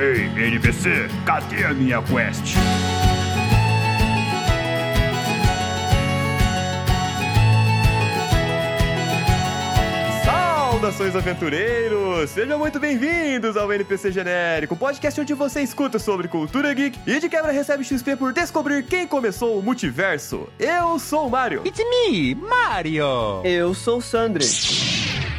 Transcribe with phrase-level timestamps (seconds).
[0.00, 2.54] Ei, NPC, cadê a minha quest?
[10.24, 12.30] Saudações aventureiros!
[12.30, 17.28] Sejam muito bem-vindos ao NPC Genérico, podcast onde você escuta sobre cultura geek e de
[17.28, 20.48] quebra recebe XP por descobrir quem começou o multiverso.
[20.58, 21.60] Eu sou o Mario.
[21.66, 23.42] It's me, Mario!
[23.44, 24.42] Eu sou o Sandro.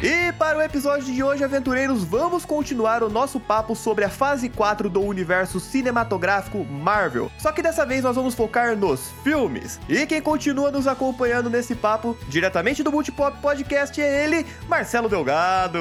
[0.02, 4.48] E para o episódio de hoje, aventureiros, vamos continuar o nosso papo sobre a fase
[4.48, 7.30] 4 do universo cinematográfico Marvel.
[7.38, 9.78] Só que dessa vez nós vamos focar nos filmes.
[9.88, 15.78] E quem continua nos acompanhando nesse papo, diretamente do Multipop Podcast, é ele, Marcelo Delgado.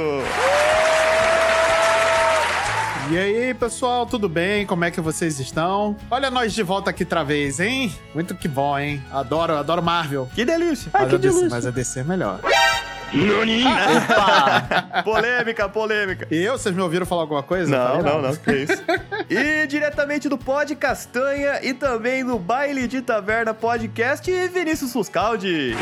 [3.10, 4.68] E aí, pessoal, tudo bem?
[4.68, 5.98] Como é que vocês estão?
[6.12, 7.92] Olha nós de volta aqui outra vez, hein?
[8.14, 9.04] Muito que bom, hein?
[9.12, 10.30] Adoro, adoro Marvel.
[10.36, 10.92] Que delícia!
[10.94, 11.50] Mas, que a DC, delícia.
[11.50, 12.40] mas a DC é melhor.
[15.04, 16.28] Polêmica, polêmica.
[16.32, 17.70] E eu, vocês me ouviram falar alguma coisa?
[17.70, 18.82] Não, não, não, que isso.
[19.30, 25.76] E diretamente do Pod Castanha e também do Baile de Taverna Podcast, Vinícius Fuscaldi.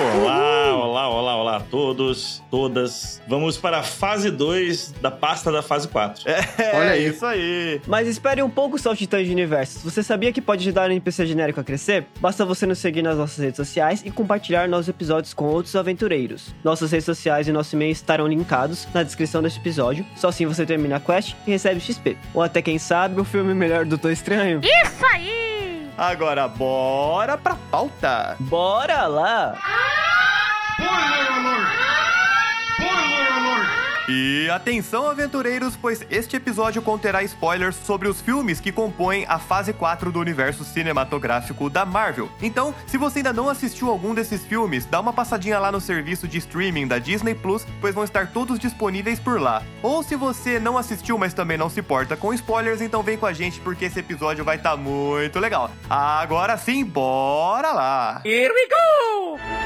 [0.00, 0.59] Olá,
[1.08, 3.22] olá, olá, olá a todos, todas.
[3.26, 6.28] Vamos para a fase 2 da pasta da fase 4.
[6.28, 7.06] É, Olha aí.
[7.08, 7.80] isso aí.
[7.86, 9.82] Mas espere um pouco, Saltitães de Universos.
[9.82, 12.06] Você sabia que pode ajudar o NPC genérico a crescer?
[12.20, 16.54] Basta você nos seguir nas nossas redes sociais e compartilhar nossos episódios com outros aventureiros.
[16.62, 20.04] Nossas redes sociais e nosso e-mail estarão linkados na descrição desse episódio.
[20.16, 22.16] Só assim você termina a quest e recebe XP.
[22.34, 24.60] Ou até quem sabe, o filme melhor do Doutor Estranho.
[25.96, 28.36] Agora bora pra pauta.
[28.40, 29.58] Bora lá!
[34.12, 39.72] E atenção, aventureiros, pois este episódio conterá spoilers sobre os filmes que compõem a fase
[39.72, 42.28] 4 do universo cinematográfico da Marvel.
[42.42, 46.26] Então, se você ainda não assistiu algum desses filmes, dá uma passadinha lá no serviço
[46.26, 49.62] de streaming da Disney Plus, pois vão estar todos disponíveis por lá.
[49.80, 53.26] Ou se você não assistiu, mas também não se importa com spoilers, então vem com
[53.26, 55.70] a gente porque esse episódio vai estar muito legal.
[55.88, 58.22] Agora sim, bora lá!
[58.24, 59.59] Here we go!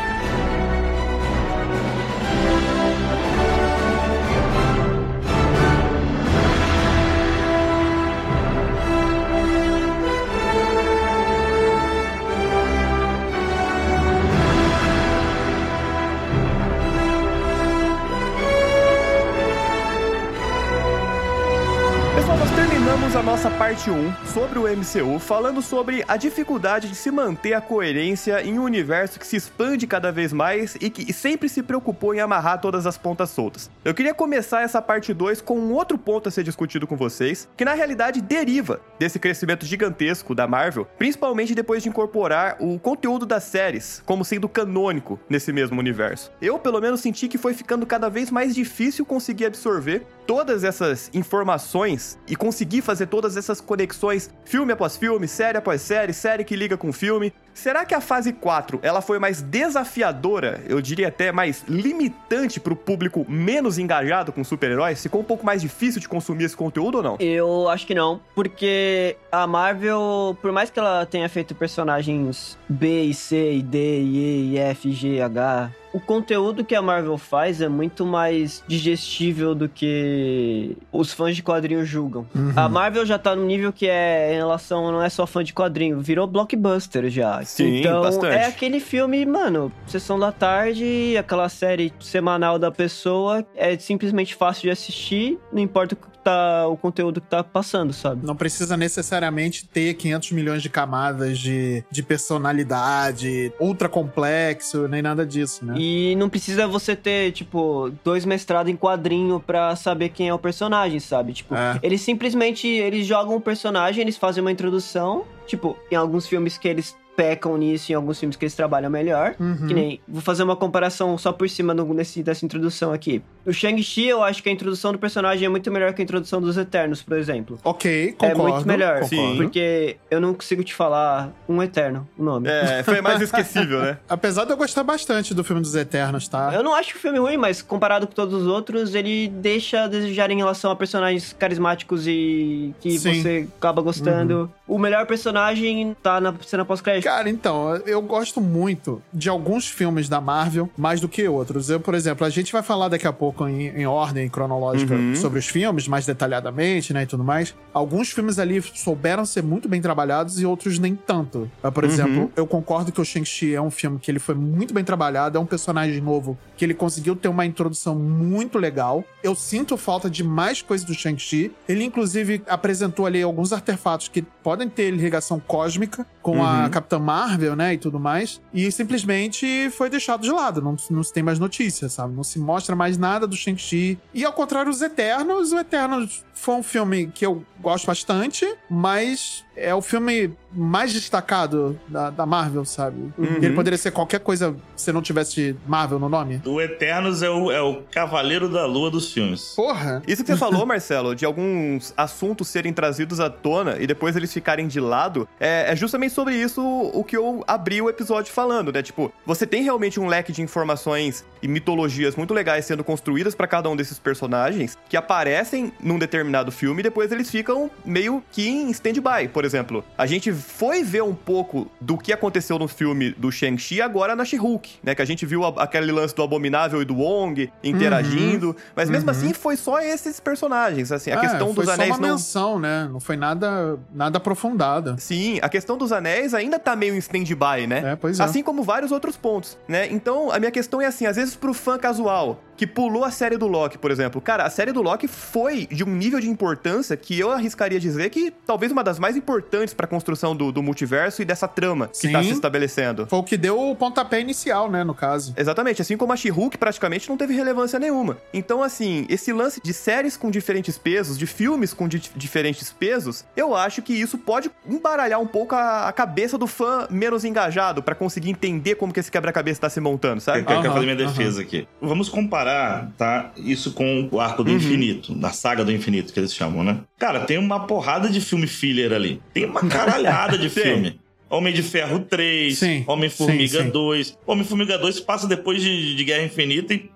[22.44, 27.10] Nós terminamos a nossa parte 1 sobre o MCU, falando sobre a dificuldade de se
[27.10, 31.48] manter a coerência em um universo que se expande cada vez mais e que sempre
[31.48, 33.70] se preocupou em amarrar todas as pontas soltas.
[33.82, 37.48] Eu queria começar essa parte 2 com um outro ponto a ser discutido com vocês,
[37.56, 43.24] que na realidade deriva desse crescimento gigantesco da Marvel, principalmente depois de incorporar o conteúdo
[43.24, 46.30] das séries como sendo canônico nesse mesmo universo.
[46.42, 51.10] Eu, pelo menos, senti que foi ficando cada vez mais difícil conseguir absorver todas essas
[51.14, 56.56] informações e conseguir fazer todas essas conexões, filme após filme, série após série, série que
[56.56, 57.32] liga com filme.
[57.52, 62.74] Será que a fase 4, ela foi mais desafiadora, eu diria até mais limitante pro
[62.74, 65.00] público menos engajado com super-heróis?
[65.00, 67.16] Ficou um pouco mais difícil de consumir esse conteúdo ou não?
[67.20, 73.04] Eu acho que não, porque a Marvel, por mais que ela tenha feito personagens B
[73.04, 77.16] e C e D e E e F G H, o conteúdo que a Marvel
[77.16, 82.26] faz é muito mais digestível do que os fãs de quadrinhos julgam.
[82.56, 85.54] A Marvel já tá no nível que é em relação, não é só fã de
[85.54, 87.40] quadrinho, virou blockbuster já.
[87.44, 88.34] Sim, então bastante.
[88.34, 94.62] é aquele filme, mano, sessão da tarde, aquela série semanal da pessoa, é simplesmente fácil
[94.62, 98.26] de assistir, não importa o, que tá, o conteúdo que tá passando, sabe?
[98.26, 105.24] Não precisa necessariamente ter 500 milhões de camadas de, de personalidade, ultra complexo, nem nada
[105.24, 105.74] disso, né?
[105.86, 110.38] E não precisa você ter, tipo, dois mestrados em quadrinho pra saber quem é o
[110.38, 111.34] personagem, sabe?
[111.34, 111.78] Tipo, É.
[111.82, 115.24] eles simplesmente eles jogam o personagem, eles fazem uma introdução.
[115.46, 119.34] Tipo, em alguns filmes que eles pecam nisso, em alguns filmes que eles trabalham melhor.
[119.38, 119.66] Uhum.
[119.66, 120.00] Que nem.
[120.08, 123.22] Vou fazer uma comparação só por cima no- nesse, dessa introdução aqui.
[123.46, 126.40] O Shang-Chi, eu acho que a introdução do personagem é muito melhor que a introdução
[126.40, 127.58] dos Eternos, por exemplo.
[127.62, 128.40] Ok, concordo.
[128.48, 129.00] é muito melhor.
[129.00, 129.36] concordo.
[129.36, 132.48] Porque eu não consigo te falar um Eterno, o nome.
[132.48, 133.98] É, foi mais esquecível, né?
[134.08, 136.52] Apesar de eu gostar bastante do filme dos Eternos, tá?
[136.54, 139.88] Eu não acho o filme ruim, mas comparado com todos os outros, ele deixa a
[139.88, 143.22] desejar em relação a personagens carismáticos e que Sim.
[143.22, 144.50] você acaba gostando.
[144.66, 150.08] O melhor personagem tá na cena pós-crédito Cara, então, eu gosto muito de alguns filmes
[150.08, 151.68] da Marvel mais do que outros.
[151.68, 155.14] Eu, por exemplo, a gente vai falar daqui a pouco em, em ordem cronológica Uhum.
[155.16, 157.54] sobre os filmes, mais detalhadamente, né, e tudo mais.
[157.72, 161.50] Alguns filmes ali souberam ser muito bem trabalhados e outros nem tanto.
[161.74, 161.90] Por Uhum.
[161.90, 165.36] exemplo, eu concordo que o Shang-Chi é um filme que ele foi muito bem trabalhado,
[165.36, 169.04] é um personagem novo que ele conseguiu ter uma introdução muito legal.
[169.22, 171.52] Eu sinto falta de mais coisas do Shang-Chi.
[171.68, 176.70] Ele, inclusive, apresentou ali alguns artefatos que podem ter ligação cósmica com a Uhum.
[176.70, 178.40] Capitã Marvel, né, e tudo mais.
[178.52, 180.62] E simplesmente foi deixado de lado.
[180.62, 182.14] Não, não se tem mais notícias, sabe?
[182.14, 183.98] Não se mostra mais nada do Shang-Chi.
[184.12, 189.44] E ao contrário, os Eternos, o Eternos foi um filme que eu gosto bastante, mas
[189.56, 193.12] é o filme mais destacado da, da Marvel, sabe?
[193.18, 193.36] Uhum.
[193.36, 196.40] Ele poderia ser qualquer coisa se não tivesse Marvel no nome.
[196.44, 199.52] O Eternos é o, é o cavaleiro da lua dos filmes.
[199.56, 200.02] Porra!
[200.06, 204.32] Isso que você falou, Marcelo, de alguns assuntos serem trazidos à tona e depois eles
[204.32, 208.72] ficarem de lado, é, é justamente sobre isso o que eu abri o episódio falando,
[208.72, 208.82] né?
[208.82, 213.46] Tipo, você tem realmente um leque de informações e mitologias muito legais sendo construídas pra
[213.46, 218.48] cada um desses personagens que aparecem num determinado filme e depois eles ficam meio que
[218.48, 219.28] em stand-by.
[219.32, 223.80] Por exemplo, a gente foi ver um pouco do que aconteceu no filme do Shang-Chi
[223.82, 224.94] agora na She-Hulk, né?
[224.94, 229.10] Que a gente viu a- aquele lance do Abominável e do Wong interagindo, mas mesmo
[229.10, 232.08] assim foi só esses personagens, assim, a É, questão dos só anéis uma não...
[232.10, 232.88] menção, né?
[232.92, 234.96] Não foi nada, nada aprofundada.
[234.98, 237.92] Sim, a questão dos anéis ainda tá meio em stand-by, né?
[237.92, 238.22] É, pois é.
[238.22, 239.88] Assim como vários outros pontos, né?
[239.90, 243.36] Então, a minha questão é assim, às vezes pro fã casual, que pulou a série
[243.36, 244.20] do Loki, por exemplo.
[244.20, 248.10] Cara, a série do Loki foi de um nível de importância que eu arriscaria dizer
[248.10, 252.08] que talvez uma das mais importantes pra construção do, do multiverso e dessa trama que
[252.10, 252.28] tá Sim.
[252.28, 253.06] se estabelecendo.
[253.06, 255.34] Foi o que deu o pontapé inicial, né, no caso.
[255.36, 258.16] Exatamente, assim como a She-Hulk praticamente não teve relevância nenhuma.
[258.32, 263.24] Então, assim, esse lance de séries com diferentes pesos, de filmes com di- diferentes pesos,
[263.36, 267.82] eu acho que isso pode embaralhar um pouco a, a cabeça do fã menos engajado
[267.82, 270.38] pra conseguir entender como que esse quebra-cabeça tá se montando, Eu sabe?
[270.44, 271.66] quero, quero Aham, fazer minha defesa aqui.
[271.80, 273.30] Vamos comparar, tá?
[273.36, 274.56] Isso com o arco do Uhum.
[274.56, 276.80] infinito, da saga do infinito que eles chamam, né?
[276.98, 279.20] Cara, tem uma porrada de filme filler ali.
[279.32, 280.62] Tem uma caralhada de Tem.
[280.62, 281.00] filme.
[281.30, 283.70] Homem de Ferro 3, Sim, Homem-Formiga sim, sim.
[283.70, 284.18] 2.
[284.26, 286.90] Homem-Formiga 2 passa depois de, de Guerra Infinita e.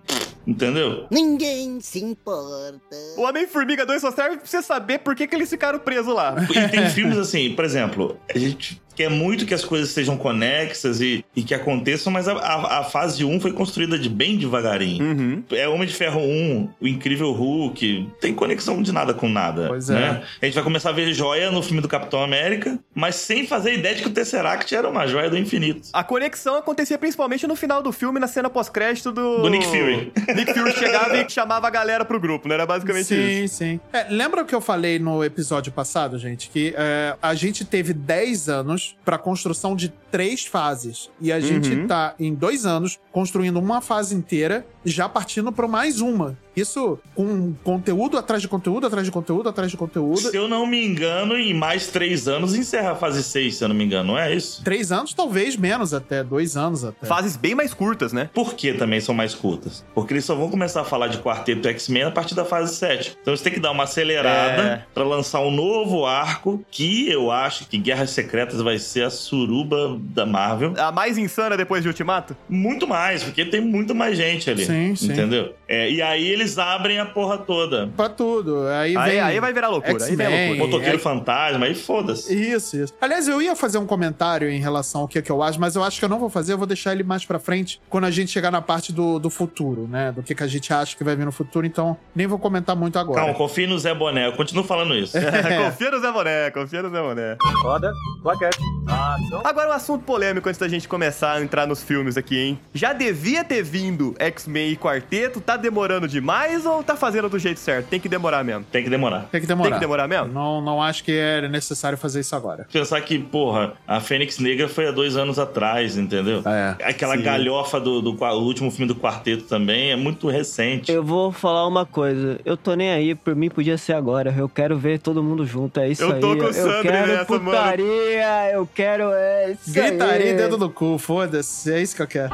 [0.46, 1.06] Entendeu?
[1.10, 2.96] Ninguém se importa.
[3.16, 6.36] O Homem-Formiga 2 só serve pra você saber por que, que eles ficaram presos lá.
[6.50, 11.00] E tem filmes assim, por exemplo, a gente quer muito que as coisas sejam conexas
[11.00, 15.04] e, e que aconteçam, mas a, a- a fase 1 foi construída de bem devagarinho.
[15.04, 15.42] Uhum.
[15.52, 19.68] É Homem de Ferro 1, o Incrível Hulk, não tem conexão de nada com nada.
[19.68, 19.94] Pois é.
[19.94, 20.22] né?
[20.42, 23.74] A gente vai começar a ver joia no filme do Capitão América, mas sem fazer
[23.74, 25.88] ideia de que o Tesseract era uma joia do infinito.
[25.92, 29.42] A conexão acontecia principalmente no final do filme, na cena pós-crédito do...
[29.42, 30.12] Do Nick Fury.
[30.34, 33.58] Nick Fury chegava e chamava a galera pro grupo, não era basicamente sim, isso.
[33.58, 33.78] sim.
[33.92, 36.50] É, lembra o que eu falei no episódio passado, gente?
[36.50, 41.10] Que é, a gente teve 10 anos pra construção de três fases.
[41.20, 41.86] E a gente Uhum.
[41.86, 46.36] tá em dois anos construindo uma fase inteira, já partindo pra mais uma.
[46.58, 50.18] Isso com conteúdo atrás de conteúdo, atrás de conteúdo, atrás de conteúdo.
[50.18, 53.68] Se eu não me engano, em mais três anos encerra a fase 6, se eu
[53.68, 54.62] não me engano, não é isso?
[54.64, 57.06] Três anos, talvez menos até, dois anos até.
[57.06, 58.30] Fases bem mais curtas, né?
[58.34, 59.84] Por que também são mais curtas?
[59.94, 63.16] Porque eles só vão começar a falar de quarteto X-Men a partir da fase 7.
[63.20, 64.82] Então eles têm que dar uma acelerada É.
[64.94, 69.98] pra lançar um novo arco que eu acho que Guerras Secretas vai ser a suruba
[70.00, 70.74] da Marvel.
[70.78, 72.36] A mais insana depois de Ultimato?
[72.48, 74.64] Muito mais, porque tem muito mais gente ali.
[74.64, 75.12] Sim, sim.
[75.12, 75.54] Entendeu?
[75.68, 77.88] É, e aí eles abrem a porra toda.
[77.96, 78.66] Pra tudo.
[78.68, 80.66] Aí, Aí, vem aí vai virar loucura, aí vem loucura.
[80.66, 82.32] Motoqueiro é- fantasma, aí foda-se.
[82.32, 82.94] Isso, isso.
[83.00, 85.82] Aliás, eu ia fazer um comentário em relação ao que, que eu acho, mas eu
[85.82, 88.10] acho que eu não vou fazer, eu vou deixar ele mais pra frente quando a
[88.10, 90.12] gente chegar na parte do, do futuro, né?
[90.12, 92.76] Do que, que a gente acha que vai vir no futuro, então nem vou comentar
[92.76, 93.20] muito agora.
[93.20, 94.28] Calma, confie no Zé Boné.
[94.28, 95.16] Eu continuo falando isso.
[95.64, 97.36] confia no Zé Boné, confia no Zé Boné.
[97.62, 97.92] Roda,
[98.22, 98.58] plaquete.
[98.86, 99.42] Ação.
[99.44, 102.60] Agora um assunto polêmico antes da gente começar a entrar nos filmes aqui, hein?
[102.72, 107.58] Já devia ter vindo X-Men e Quarteto, tá demorando demais ou tá fazendo do jeito
[107.60, 107.86] certo?
[107.88, 108.64] Tem que demorar mesmo.
[108.70, 109.26] Tem que demorar.
[109.30, 109.68] Tem que demorar.
[109.70, 110.28] Tem que demorar mesmo?
[110.28, 112.66] Não, não acho que é necessário fazer isso agora.
[112.72, 116.42] Pensar que, porra, a Fênix Negra foi há dois anos atrás, entendeu?
[116.46, 116.76] É.
[116.84, 117.22] Aquela Sim.
[117.22, 120.90] galhofa do, do qua- o último filme do quarteto também é muito recente.
[120.92, 122.38] Eu vou falar uma coisa.
[122.44, 124.34] Eu tô nem aí, por mim podia ser agora.
[124.36, 126.20] Eu quero ver todo mundo junto, é isso Eu aí.
[126.20, 127.44] tô com o eu Sandro quero nessa, mano.
[127.44, 130.36] putaria, eu quero é isso Gritaria aí.
[130.36, 131.72] dedo no cu, foda-se.
[131.72, 132.30] É isso que eu quero.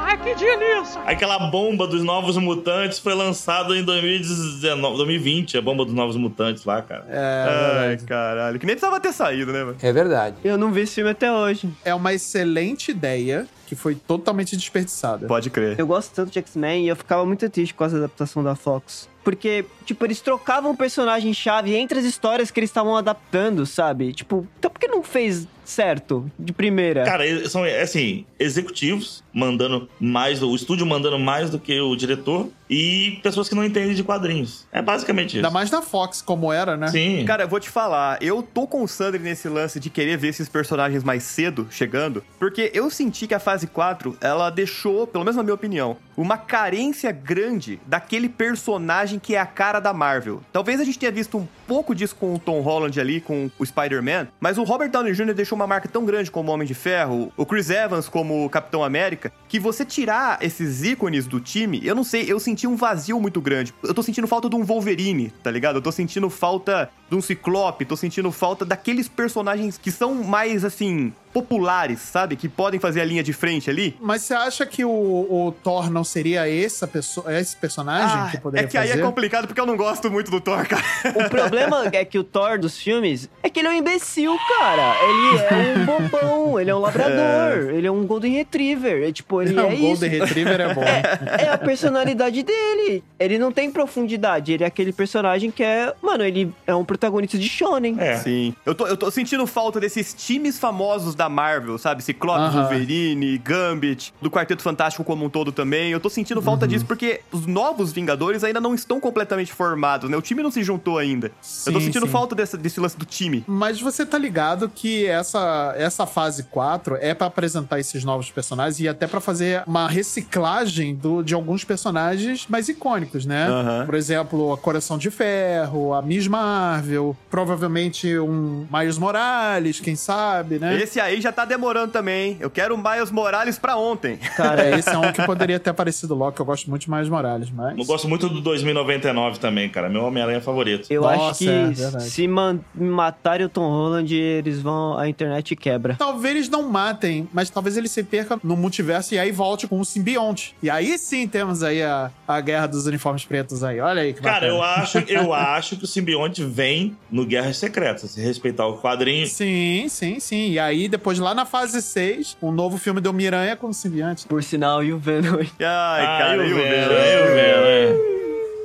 [1.07, 6.65] Aquela bomba dos Novos Mutantes foi lançada em 2019, 2020, a bomba dos Novos Mutantes
[6.65, 7.05] lá, cara.
[7.09, 8.59] É, Ai, caralho.
[8.59, 9.77] Que nem precisava ter saído, né, mano?
[9.83, 10.37] É verdade.
[10.45, 11.69] Eu não vi esse filme até hoje.
[11.85, 15.27] é uma excelente ideia que foi totalmente desperdiçada.
[15.27, 15.79] Pode crer.
[15.79, 19.09] Eu gosto tanto de X-Men e eu ficava muito triste com essa adaptação da Fox.
[19.25, 24.13] Porque, tipo, eles trocavam o personagem-chave entre as histórias que eles estavam adaptando, sabe?
[24.13, 27.05] Tipo, então por que não fez certo de primeira?
[27.05, 33.19] Cara, são, assim, executivos mandando mais, o estúdio mandando mais do que o diretor e
[33.23, 34.67] pessoas que não entendem de quadrinhos.
[34.71, 35.37] É basicamente isso.
[35.39, 36.89] Ainda mais na Fox, como era, né?
[36.89, 37.25] Sim.
[37.25, 40.29] Cara, eu vou te falar, eu tô com o Sandri nesse lance de querer ver
[40.29, 45.25] esses personagens mais cedo chegando, porque eu senti que a fase 4, ela deixou, pelo
[45.25, 50.41] menos na minha opinião, uma carência grande daquele personagem que é a cara da Marvel.
[50.53, 53.67] Talvez a gente tenha visto um pouco disso com o Tom Holland ali, com o
[53.67, 55.35] Spider-Man, mas o Robert Downey Jr.
[55.35, 59.33] deixou uma marca tão grande como Homem de Ferro, o Chris Evans como Capitão América,
[59.49, 63.41] que você tirar esses ícones do time, eu não sei, eu senti um vazio muito
[63.41, 63.73] grande.
[63.83, 65.77] Eu tô sentindo falta de um Wolverine, tá ligado?
[65.77, 70.65] Eu tô sentindo falta de um Ciclope, tô sentindo falta daqueles personagens que são mais,
[70.65, 72.37] assim, populares, sabe?
[72.37, 73.97] Que podem fazer a linha de frente ali.
[74.01, 78.39] Mas você acha que o, o Thor não seria essa pessoa, esse personagem Ah, que
[78.39, 78.93] poderia é que fazer?
[78.93, 80.83] aí é complicado porque eu não gosto muito do Thor, cara.
[81.17, 84.95] O problema é que o Thor dos filmes é que ele é um imbecil, cara.
[85.03, 89.09] Ele é um bobão, ele é um labrador, ele é um golden retriever.
[89.09, 90.25] É, tipo, ele Não, é o Golden isso.
[90.25, 90.85] Retriever é bom.
[91.39, 93.03] É a personalidade dele.
[93.19, 94.53] Ele não tem profundidade.
[94.53, 95.93] Ele é aquele personagem que é.
[96.01, 97.97] Mano, ele é um protagonista de Shonen.
[97.99, 98.17] É.
[98.19, 98.55] Sim.
[98.65, 102.03] Eu tô, eu tô sentindo falta desses times famosos da Marvel, sabe?
[102.03, 102.61] Ciclope, Aham.
[102.63, 105.91] Wolverine, Gambit, do Quarteto Fantástico como um todo também.
[105.91, 106.45] Eu tô sentindo Uhum.
[106.45, 110.17] falta disso porque os novos Vingadores ainda não estão completamente formados, né?
[110.17, 111.29] O time não se juntou ainda.
[111.29, 112.13] eu tô Sim, sentindo sim.
[112.13, 113.45] falta desse, desse lance do time.
[113.47, 118.81] Mas você tá ligado que essa, essa fase 4 é pra apresentar esses novos personagens
[118.81, 123.47] e até pra fazer uma reciclagem do, de alguns personagens mais icônicos, né?
[123.49, 123.87] Aham.
[123.87, 130.59] Por exemplo, a Coração de Ferro, a Miss Marvel, provavelmente um Miles Morales, quem sabe,
[130.59, 130.81] né?
[130.81, 132.37] Esse aí já tá demorando também, hein?
[132.41, 134.17] Eu quero o Miles Morales pra ontem.
[134.37, 137.09] Cara, esse é um que poderia ter aparecido logo, que eu gosto muito de Miles
[137.09, 137.77] Morales, mas...
[137.77, 139.89] Eu gosto muito do 2099 também, cara.
[139.89, 140.87] Meu Homem-Aranha favorito.
[140.91, 142.29] Eu Nossa, acho que é se
[142.75, 144.97] matarem o Tom Holland, eles vão.
[144.99, 145.97] A internet quebra.
[145.99, 149.81] Talvez eles não matem, mas talvez ele se perca no multiverso e aí volte com
[149.81, 150.55] o simbionte.
[150.63, 153.81] E aí sim temos aí a, a guerra dos uniformes pretos aí.
[153.81, 154.53] Olha aí que Cara, bacana.
[154.53, 158.11] eu acho, eu acho que o simbionte vem no Guerras Secretas.
[158.13, 159.27] Se respeitar o quadrinho.
[159.27, 160.51] Sim, sim, sim.
[160.51, 164.27] E aí, depois lá na fase 6, um novo filme do Miranha com o simbionte.
[164.27, 165.39] Por sinal, e o Venom.
[165.61, 166.65] Ai, Ah, cara, e o Venom?
[166.65, 168.24] eu vendo, é.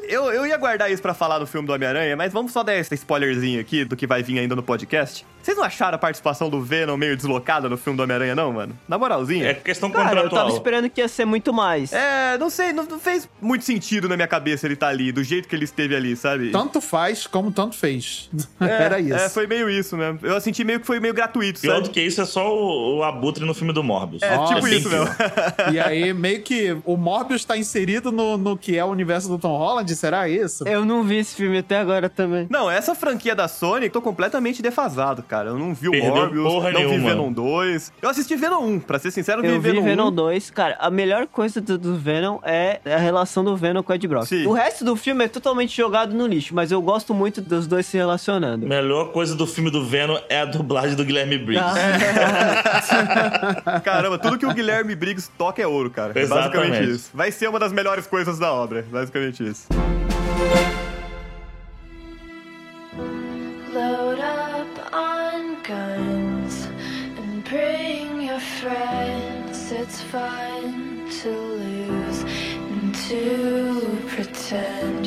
[0.10, 2.76] Eu, eu ia guardar isso pra falar no filme do Homem-Aranha, mas vamos só dar
[2.76, 5.24] esse spoilerzinho aqui do que vai vir ainda no podcast.
[5.42, 8.78] Vocês não acharam a participação do Venom meio deslocada no filme do Homem-Aranha, não, mano?
[8.88, 9.50] Na moralzinha.
[9.50, 10.50] É questão Cara, eu tava contratual.
[10.58, 11.94] esperando que ia ser muito mais.
[11.94, 15.24] É, não sei, não, não fez muito sentido na minha cabeça ele tá ali, do
[15.24, 16.50] jeito que ele esteve ali, sabe?
[16.52, 18.30] Tanto faz como tanto fez.
[18.60, 19.14] É, Era isso.
[19.16, 20.20] É, foi meio isso mesmo.
[20.24, 21.88] Eu senti meio que foi meio gratuito, Pior sabe?
[21.88, 24.22] do que isso é só o, o Abutre no filme do Morbius.
[24.22, 25.08] É, Nossa, tipo bem isso mesmo.
[25.72, 29.38] E aí, meio que o Morbius tá inserido no, no que é o universo do
[29.40, 30.68] Tom Holland, será isso?
[30.68, 32.48] Eu não vi esse filme até agora também.
[32.50, 35.50] Não, essa franquia da Sony, tô completamente defasado, cara.
[35.50, 37.10] Eu não vi o Perdeu Morbius, porra não vi nenhuma.
[37.10, 37.94] Venom 2.
[38.02, 40.12] Eu assisti Venom 1, pra ser sincero, eu Eu vi Venom, Venom 1.
[40.12, 40.52] 2.
[40.52, 44.08] Cara, a melhor coisa do, do Venom é a relação do Venom com o Ed
[44.08, 44.26] Brock.
[44.26, 44.46] Sim.
[44.46, 47.86] O resto do filme é totalmente jogado no lixo, mas eu gosto muito dos dois
[47.86, 48.66] se relacionando.
[48.66, 51.66] Melhor coisa do filme do Venom é a dublagem do Guilherme Briggs.
[53.84, 56.14] Caramba, tudo que o Guilherme Briggs toca é ouro, cara.
[56.16, 56.70] É Exatamente.
[56.70, 57.10] Basicamente isso.
[57.14, 58.86] Vai ser uma das melhores coisas da obra.
[58.90, 59.68] Basicamente isso.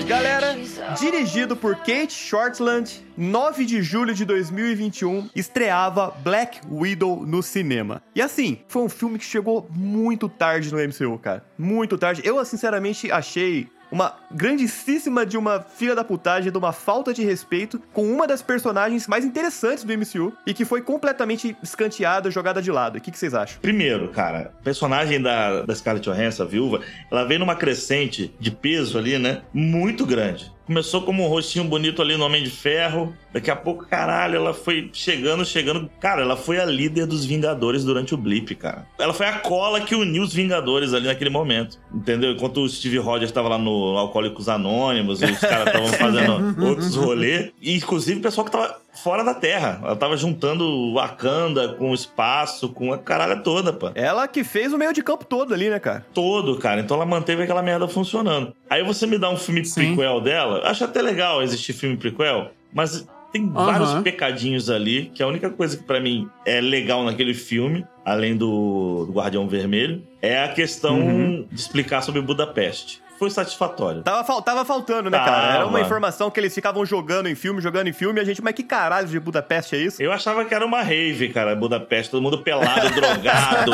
[0.06, 0.56] Galera,
[0.98, 8.02] dirigido por Kate Shortland, 9 de julho de 2021, estreava Black Widow no cinema.
[8.14, 11.44] E assim, foi um filme que chegou muito tarde no MCU, cara.
[11.58, 12.22] Muito tarde.
[12.24, 17.78] Eu, sinceramente, achei uma grandíssima de uma filha da putagem, de uma falta de respeito
[17.92, 22.72] com uma das personagens mais interessantes do MCU e que foi completamente escanteada, jogada de
[22.72, 22.96] lado.
[22.96, 23.60] O que, que vocês acham?
[23.60, 26.80] Primeiro, cara, a personagem da, da Scarlett Johansson, a viúva,
[27.10, 29.42] ela veio numa crescente de peso ali, né?
[29.52, 30.50] Muito grande.
[30.64, 33.14] Começou como um rostinho bonito ali no Homem de Ferro.
[33.32, 35.90] Daqui a pouco, caralho, ela foi chegando, chegando.
[36.00, 38.86] Cara, ela foi a líder dos Vingadores durante o Blip, cara.
[38.98, 41.78] Ela foi a cola que uniu os Vingadores ali naquele momento.
[41.92, 42.32] Entendeu?
[42.32, 46.94] Enquanto o Steve Rogers estava lá no Alcoólicos Anônimos e os caras estavam fazendo outros
[46.94, 47.50] rolês.
[47.60, 49.80] E, inclusive, o pessoal que tava fora da Terra.
[49.82, 54.72] Ela tava juntando Wakanda com o espaço, com a caralha toda, pô Ela que fez
[54.72, 56.04] o meio de campo todo ali, né, cara?
[56.12, 56.80] todo, cara.
[56.80, 58.52] Então ela manteve aquela merda funcionando.
[58.68, 59.94] Aí você me dá um filme Sim.
[59.94, 63.64] prequel dela, acho até legal existir filme prequel, mas tem Aham.
[63.64, 68.36] vários pecadinhos ali, que a única coisa que pra mim é legal naquele filme, além
[68.36, 71.46] do, do Guardião Vermelho, é a questão Uhum.
[71.50, 73.00] de explicar sobre Budapeste.
[73.18, 74.02] foi satisfatório.
[74.02, 75.30] Tava, fal- tava faltando, né, Tava.
[75.30, 75.54] cara?
[75.54, 78.42] Era uma informação que eles ficavam jogando em filme, jogando em filme, e a gente,
[78.42, 80.02] mas que caralho de Budapeste é isso?
[80.02, 83.70] Eu achava que era uma rave, cara, Budapeste, todo mundo pelado, drogado.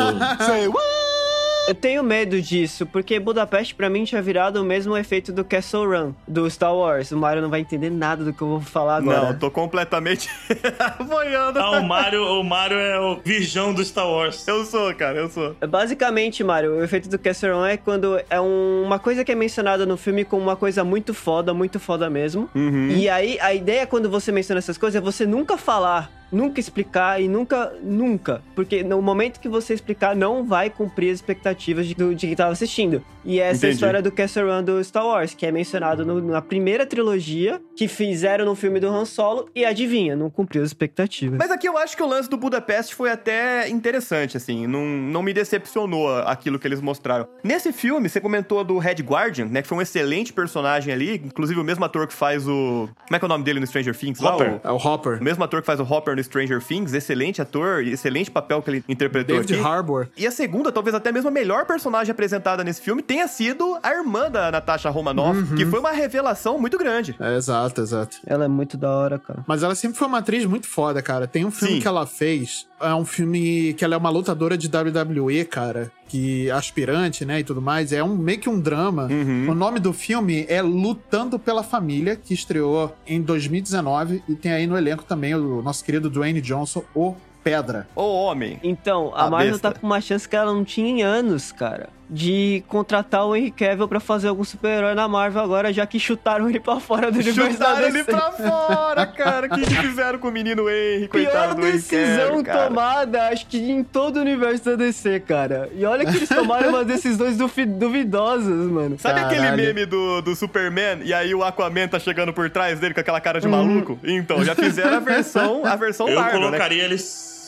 [1.69, 5.85] Eu tenho medo disso, porque Budapeste pra mim tinha virado o mesmo efeito do Castle
[5.85, 7.11] Run, do Star Wars.
[7.11, 9.21] O Mario não vai entender nada do que eu vou falar agora.
[9.27, 10.27] Não, tô completamente
[11.07, 11.59] boiando.
[11.59, 14.47] Ah, o Mario, o Mario é o virgão do Star Wars.
[14.47, 15.55] Eu sou, cara, eu sou.
[15.67, 19.35] Basicamente, Mario, o efeito do Castle Run é quando é um- uma coisa que é
[19.35, 22.49] mencionada no filme como uma coisa muito foda, muito foda mesmo.
[22.55, 22.89] Uhum.
[22.89, 27.21] E aí, a ideia quando você menciona essas coisas é você nunca falar, nunca explicar
[27.21, 28.41] e nunca, nunca.
[28.55, 32.35] Porque no momento que você explicar, não vai cumprir as expectativas de, do- de quem
[32.35, 33.03] tava assistindo.
[33.25, 33.73] E essa é Entendi.
[33.73, 37.87] história do Castle Run do Star Wars, que é mencionado no- na primeira trilogia, que
[37.87, 41.37] fizeram no filme do Han Solo, e adivinha, não cumpriu as expectativas.
[41.37, 44.65] Mas aqui eu acho que o lance do Budapeste foi até interessante, assim.
[44.67, 47.27] Não, não me decepcionou aquilo que eles mostraram.
[47.43, 49.61] Nesse filme, você comentou do Red Guardian, né?
[49.61, 51.15] Que foi um excelente personagem ali.
[51.25, 52.89] Inclusive o mesmo ator que faz o.
[53.07, 54.19] Como é que é o nome dele no Stranger Things?
[54.19, 54.33] lá?
[54.35, 54.59] Hopper.
[54.63, 55.19] O- É o Hopper.
[55.19, 58.69] O mesmo ator que faz o Hopper no Stranger Things, excelente ator, excelente papel que
[58.69, 59.63] ele interpretou David aqui.
[59.63, 60.07] Harbour.
[60.17, 63.91] E a segunda, talvez até mesmo a melhor personagem apresentada nesse filme, tenha sido a
[63.91, 67.15] irmã da Natasha Romanoff, que foi uma revelação muito grande.
[67.19, 68.17] É, exato, exato.
[68.25, 69.43] Ela é muito da hora, cara.
[69.47, 71.27] Mas ela sempre foi uma atriz muito foda, cara.
[71.27, 71.81] Tem um filme Sim.
[71.81, 75.91] que ela fez, é um filme que ela é uma lutadora de WWE, cara.
[76.07, 77.91] Que aspirante, né, e tudo mais.
[77.93, 79.07] É um meio que um drama.
[79.47, 84.23] O nome do filme é Lutando pela Família, que estreou em 2019.
[84.27, 87.87] E tem aí no elenco também o nosso querido Dwayne Johnson, o Pedra.
[87.95, 88.59] Ô, homem.
[88.63, 89.71] Então, a A Marvel besta.
[89.71, 91.89] tá com uma chance que ela não tinha em anos, cara.
[92.11, 96.49] De contratar o Henry Cavill pra fazer algum super-herói na Marvel agora, já que chutaram
[96.49, 99.45] ele pra fora do universo Chutaram ele pra fora, cara.
[99.45, 102.67] O que que fizeram com o menino Henry, Pior coitado do Henry decisão Cavill, cara.
[102.67, 105.69] tomada, acho que em todo o universo da DC, cara.
[105.75, 108.97] E olha que eles tomaram umas decisões duvi- duvidosas, mano.
[108.97, 109.61] Sabe aquele Caralho.
[109.63, 113.21] meme do, do Superman e aí o Aquaman tá chegando por trás dele com aquela
[113.21, 113.51] cara de Uhum.
[113.51, 113.99] maluco?
[114.03, 116.45] Então, já fizeram a versão, a versão Eu Marvel, né?
[116.47, 116.97] colocaria ele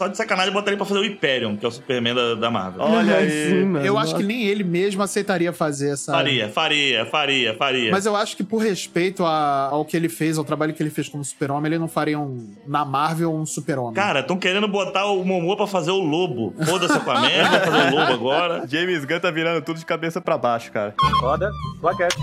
[0.01, 2.49] só de sacanagem e botaria pra fazer o Hyperion, que é o Superman da, da
[2.49, 2.81] Marvel.
[2.81, 3.29] Olha aí.
[3.29, 3.85] sim, mano.
[3.85, 6.11] Eu acho que nem ele mesmo aceitaria fazer essa.
[6.11, 7.91] Faria, faria, faria, faria.
[7.91, 10.89] Mas eu acho que por respeito a- ao que ele fez, ao trabalho que ele
[10.89, 13.93] fez como super-homem, ele não faria um, na Marvel um super-homem.
[13.93, 16.53] Cara, estão querendo botar o Momoa pra fazer o lobo.
[16.65, 18.65] Foda-se com a merda, fazer o lobo agora.
[18.67, 20.95] James Gunn tá virando tudo de cabeça pra baixo, cara.
[21.19, 22.15] Roda, plaquete,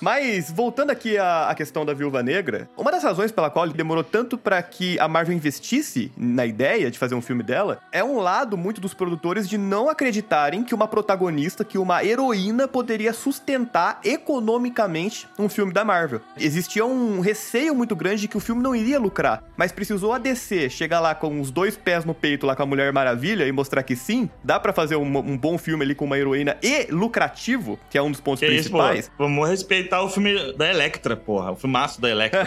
[0.00, 3.74] Mas, voltando aqui à, à questão da Viúva Negra, uma das razões pela qual ele
[3.74, 8.02] demorou tanto pra que a Marvel investisse na ideia de fazer um filme dela é
[8.02, 13.12] um lado muito dos produtores de não acreditarem que uma protagonista, que uma heroína poderia
[13.12, 16.20] sustentar economicamente um filme da Marvel.
[16.38, 20.18] Existia um receio muito grande de que o filme não iria lucrar, mas precisou a
[20.18, 23.52] DC chegar lá com os dois pés no peito lá com a Mulher Maravilha e
[23.52, 26.86] mostrar que sim, dá pra fazer um, um bom filme ali com uma heroína e
[26.90, 29.10] lucrativo, que é um dos pontos Que isso, principais.
[29.26, 31.50] Vamos respeitar o filme da Electra, porra.
[31.50, 32.46] O filmaço da Electra.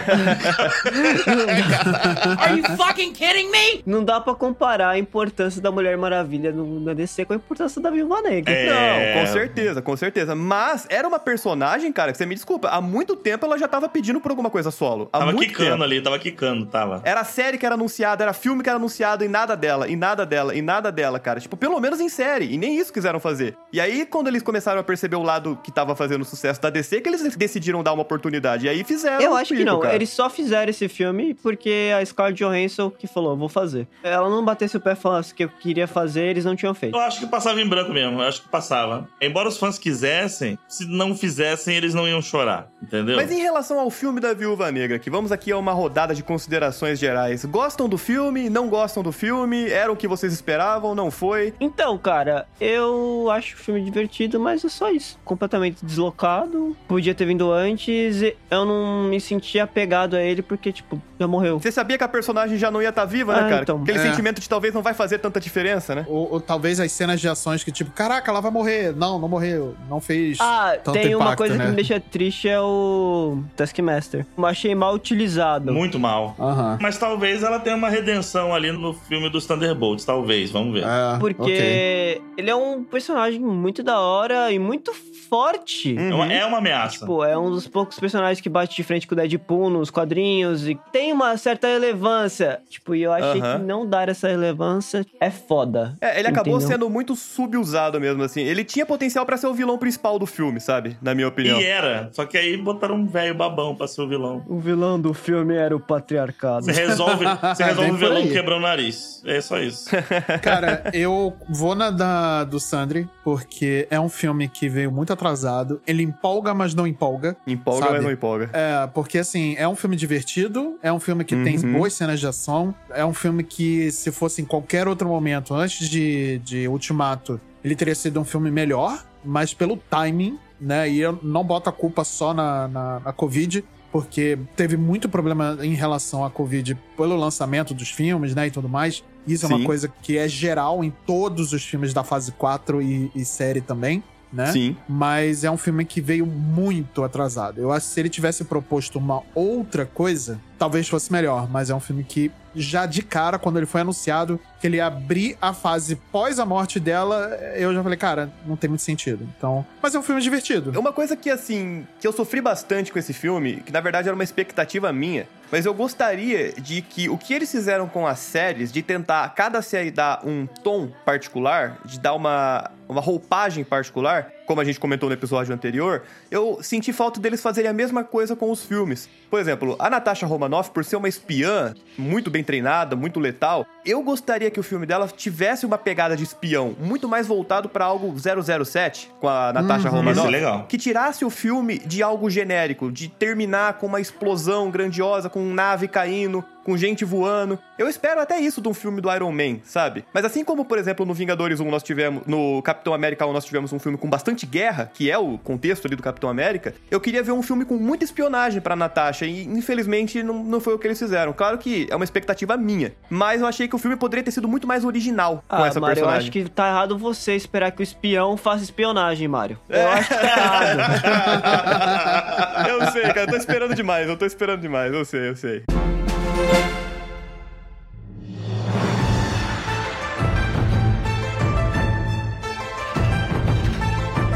[2.40, 3.82] Are you fucking kidding me?
[3.84, 7.82] Não dá pra comparar a importância da Mulher Maravilha no, na DC com a importância
[7.82, 8.50] da Viúva Negra.
[8.50, 9.14] É.
[9.14, 10.34] Não, com certeza, com certeza.
[10.34, 13.86] Mas era uma personagem, cara, que você me desculpa, há muito tempo ela já tava
[13.86, 15.10] pedindo por alguma coisa solo.
[15.12, 15.82] Há tava quicando tempo.
[15.82, 17.02] ali, tava quicando, tava.
[17.04, 20.24] Era série que era anunciada, era filme que era anunciado e nada dela, e nada
[20.24, 21.40] dela, e nada dela, cara.
[21.40, 22.54] Tipo, pelo menos em série.
[22.54, 23.54] E nem isso quiseram fazer.
[23.70, 27.00] E aí, quando eles começaram a perceber o lado que tava fazendo sucesso da DC,
[27.00, 28.66] que eles decidiram dar uma oportunidade.
[28.66, 29.20] E aí fizeram.
[29.20, 29.80] Eu acho que não.
[29.80, 29.94] cara.
[29.94, 33.86] Eles só fizeram esse filme porque a Scarlett Johansson que falou, vou fazer.
[34.02, 36.96] Ela não batesse o pé e falasse que eu queria fazer, eles não tinham feito.
[36.96, 39.08] Eu acho que passava em branco mesmo, eu acho que passava.
[39.20, 43.16] Embora os fãs quisessem, se não fizessem, eles não iam chorar, entendeu?
[43.16, 46.22] Mas em relação ao filme da Viúva Negra, que vamos aqui a uma rodada de
[46.22, 47.44] considerações gerais.
[47.44, 48.48] Gostam do filme?
[48.50, 49.68] Não gostam do filme?
[49.68, 50.94] Era o que vocês esperavam?
[50.94, 51.54] Não foi?
[51.60, 55.18] Então, cara, eu acho o filme divertido, mas é só isso.
[55.24, 56.59] Completamente deslocado.
[56.86, 58.22] Podia ter vindo antes.
[58.22, 61.58] e Eu não me sentia apegado a ele porque, tipo, já morreu.
[61.60, 63.62] Você sabia que a personagem já não ia estar viva, né, Ah, cara?
[63.62, 63.82] então.
[63.82, 64.02] Aquele É.
[64.02, 66.04] sentimento de talvez não vai fazer tanta diferença, né?
[66.08, 68.94] Ou, ou talvez as cenas de ações que, tipo, caraca, ela vai morrer.
[68.96, 69.74] Não, não morreu.
[69.88, 70.38] Não fez.
[70.40, 71.64] Ah, tanto tem uma impacto, coisa né?
[71.64, 74.26] que me deixa triste é o Taskmaster.
[74.36, 75.72] Eu achei mal utilizado.
[75.72, 76.34] Muito mal.
[76.80, 80.84] Mas talvez ela tenha uma redenção ali no filme dos Thunderbolts, talvez, vamos ver.
[80.84, 82.22] É, Porque ok.
[82.38, 84.92] ele é um personagem muito da hora e muito
[85.28, 85.94] forte.
[85.98, 86.10] Hum.
[86.10, 86.70] É uma- É uma ameaça.
[86.70, 86.98] ameaça.
[87.00, 90.68] Tipo, é um dos poucos personagens que bate de frente com o Deadpool nos quadrinhos
[90.68, 92.60] e tem uma certa relevância.
[92.68, 93.58] Tipo, e eu achei Aham.
[93.58, 95.96] que não dar essa relevância é foda.
[96.00, 96.68] É, ele acabou Entendeu?
[96.68, 98.42] sendo muito subusado mesmo, assim.
[98.42, 100.96] Ele tinha potencial pra ser o vilão principal do filme, sabe?
[101.00, 101.60] Na minha opinião.
[101.60, 102.08] E era.
[102.12, 104.44] Só que aí botaram um velho babão pra ser o vilão.
[104.48, 106.64] O vilão do filme era o patriarcado.
[106.64, 109.22] Você resolve, você resolve Bem o vilão quebrando o nariz.
[109.26, 109.90] É só isso.
[110.42, 115.80] Cara, eu vou na da, do Sandri, porque é um filme que veio muito atrasado.
[115.86, 117.36] Ele empolga, mas não empolga.
[117.46, 117.92] Empolga, Sabe?
[117.94, 118.50] mas não empolga.
[118.52, 121.72] É, porque assim, é um filme divertido, é um filme que tem Uhum.
[121.72, 125.88] boas cenas de ação, é um filme que, se fosse em qualquer outro momento, antes
[125.88, 130.88] de, de Ultimato, ele teria sido um filme melhor, mas pelo timing, né?
[130.88, 135.58] E eu não boto a culpa só na, na, na Covid, porque teve muito problema
[135.62, 138.46] em relação à Covid pelo lançamento dos filmes, né?
[138.46, 139.02] E tudo mais.
[139.26, 139.54] Isso é Sim.
[139.56, 143.60] uma coisa que é geral em todos os filmes da fase 4 e, e série
[143.60, 144.02] também.
[144.32, 144.52] Né?
[144.52, 144.76] Sim.
[144.88, 147.60] mas é um filme que veio muito atrasado.
[147.60, 151.74] Eu acho que se ele tivesse proposto uma outra coisa, talvez fosse melhor, mas é
[151.74, 155.52] um filme que já de cara, quando ele foi anunciado que ele ia abrir a
[155.52, 159.26] fase pós a morte dela, eu já falei, cara, não tem muito sentido.
[159.36, 160.78] Então, mas é um filme divertido.
[160.78, 164.14] Uma coisa que, assim, que eu sofri bastante com esse filme, que na verdade era
[164.14, 168.72] uma expectativa minha, mas eu gostaria de que o que eles fizeram com as séries,
[168.72, 174.60] de tentar cada série dar um tom particular, de dar uma, uma roupagem particular, como
[174.60, 178.50] a gente comentou no episódio anterior, eu senti falta deles fazerem a mesma coisa com
[178.50, 179.08] os filmes.
[179.30, 184.02] Por exemplo, a Natasha Romanoff, por ser uma espiã muito bem treinada, muito letal, eu
[184.02, 188.12] gostaria que o filme dela tivesse uma pegada de espião, muito mais voltado pra algo
[188.18, 189.94] 007, com a Natasha Uhum.
[189.98, 190.26] Romanoff.
[190.26, 190.66] É legal.
[190.68, 195.86] Que tirasse o filme de algo genérico, de terminar com uma explosão grandiosa, com nave
[195.86, 197.58] caindo, com gente voando.
[197.78, 200.04] Eu espero até isso de um filme do Iron Man, sabe?
[200.12, 203.44] Mas assim como, por exemplo, no Vingadores 1 nós tivemos, no Capitão América 1 nós
[203.44, 207.00] tivemos um filme com bastante guerra, que é o contexto ali do Capitão América, eu
[207.00, 210.78] queria ver um filme com muita espionagem pra Natasha e infelizmente não, não foi o
[210.78, 211.32] que eles fizeram.
[211.32, 214.46] Claro que é uma expectativa minha, mas eu achei que o filme poderia ter sido
[214.48, 216.18] muito mais original com Ah, essa Mário, eu personagem.
[216.20, 219.58] acho que tá errado você esperar que o espião faça espionagem, Mário.
[219.68, 219.82] É.
[219.84, 220.80] Eu acho que tá errado.
[222.68, 225.62] eu sei, cara, eu tô esperando demais, eu tô esperando demais, eu sei, eu sei.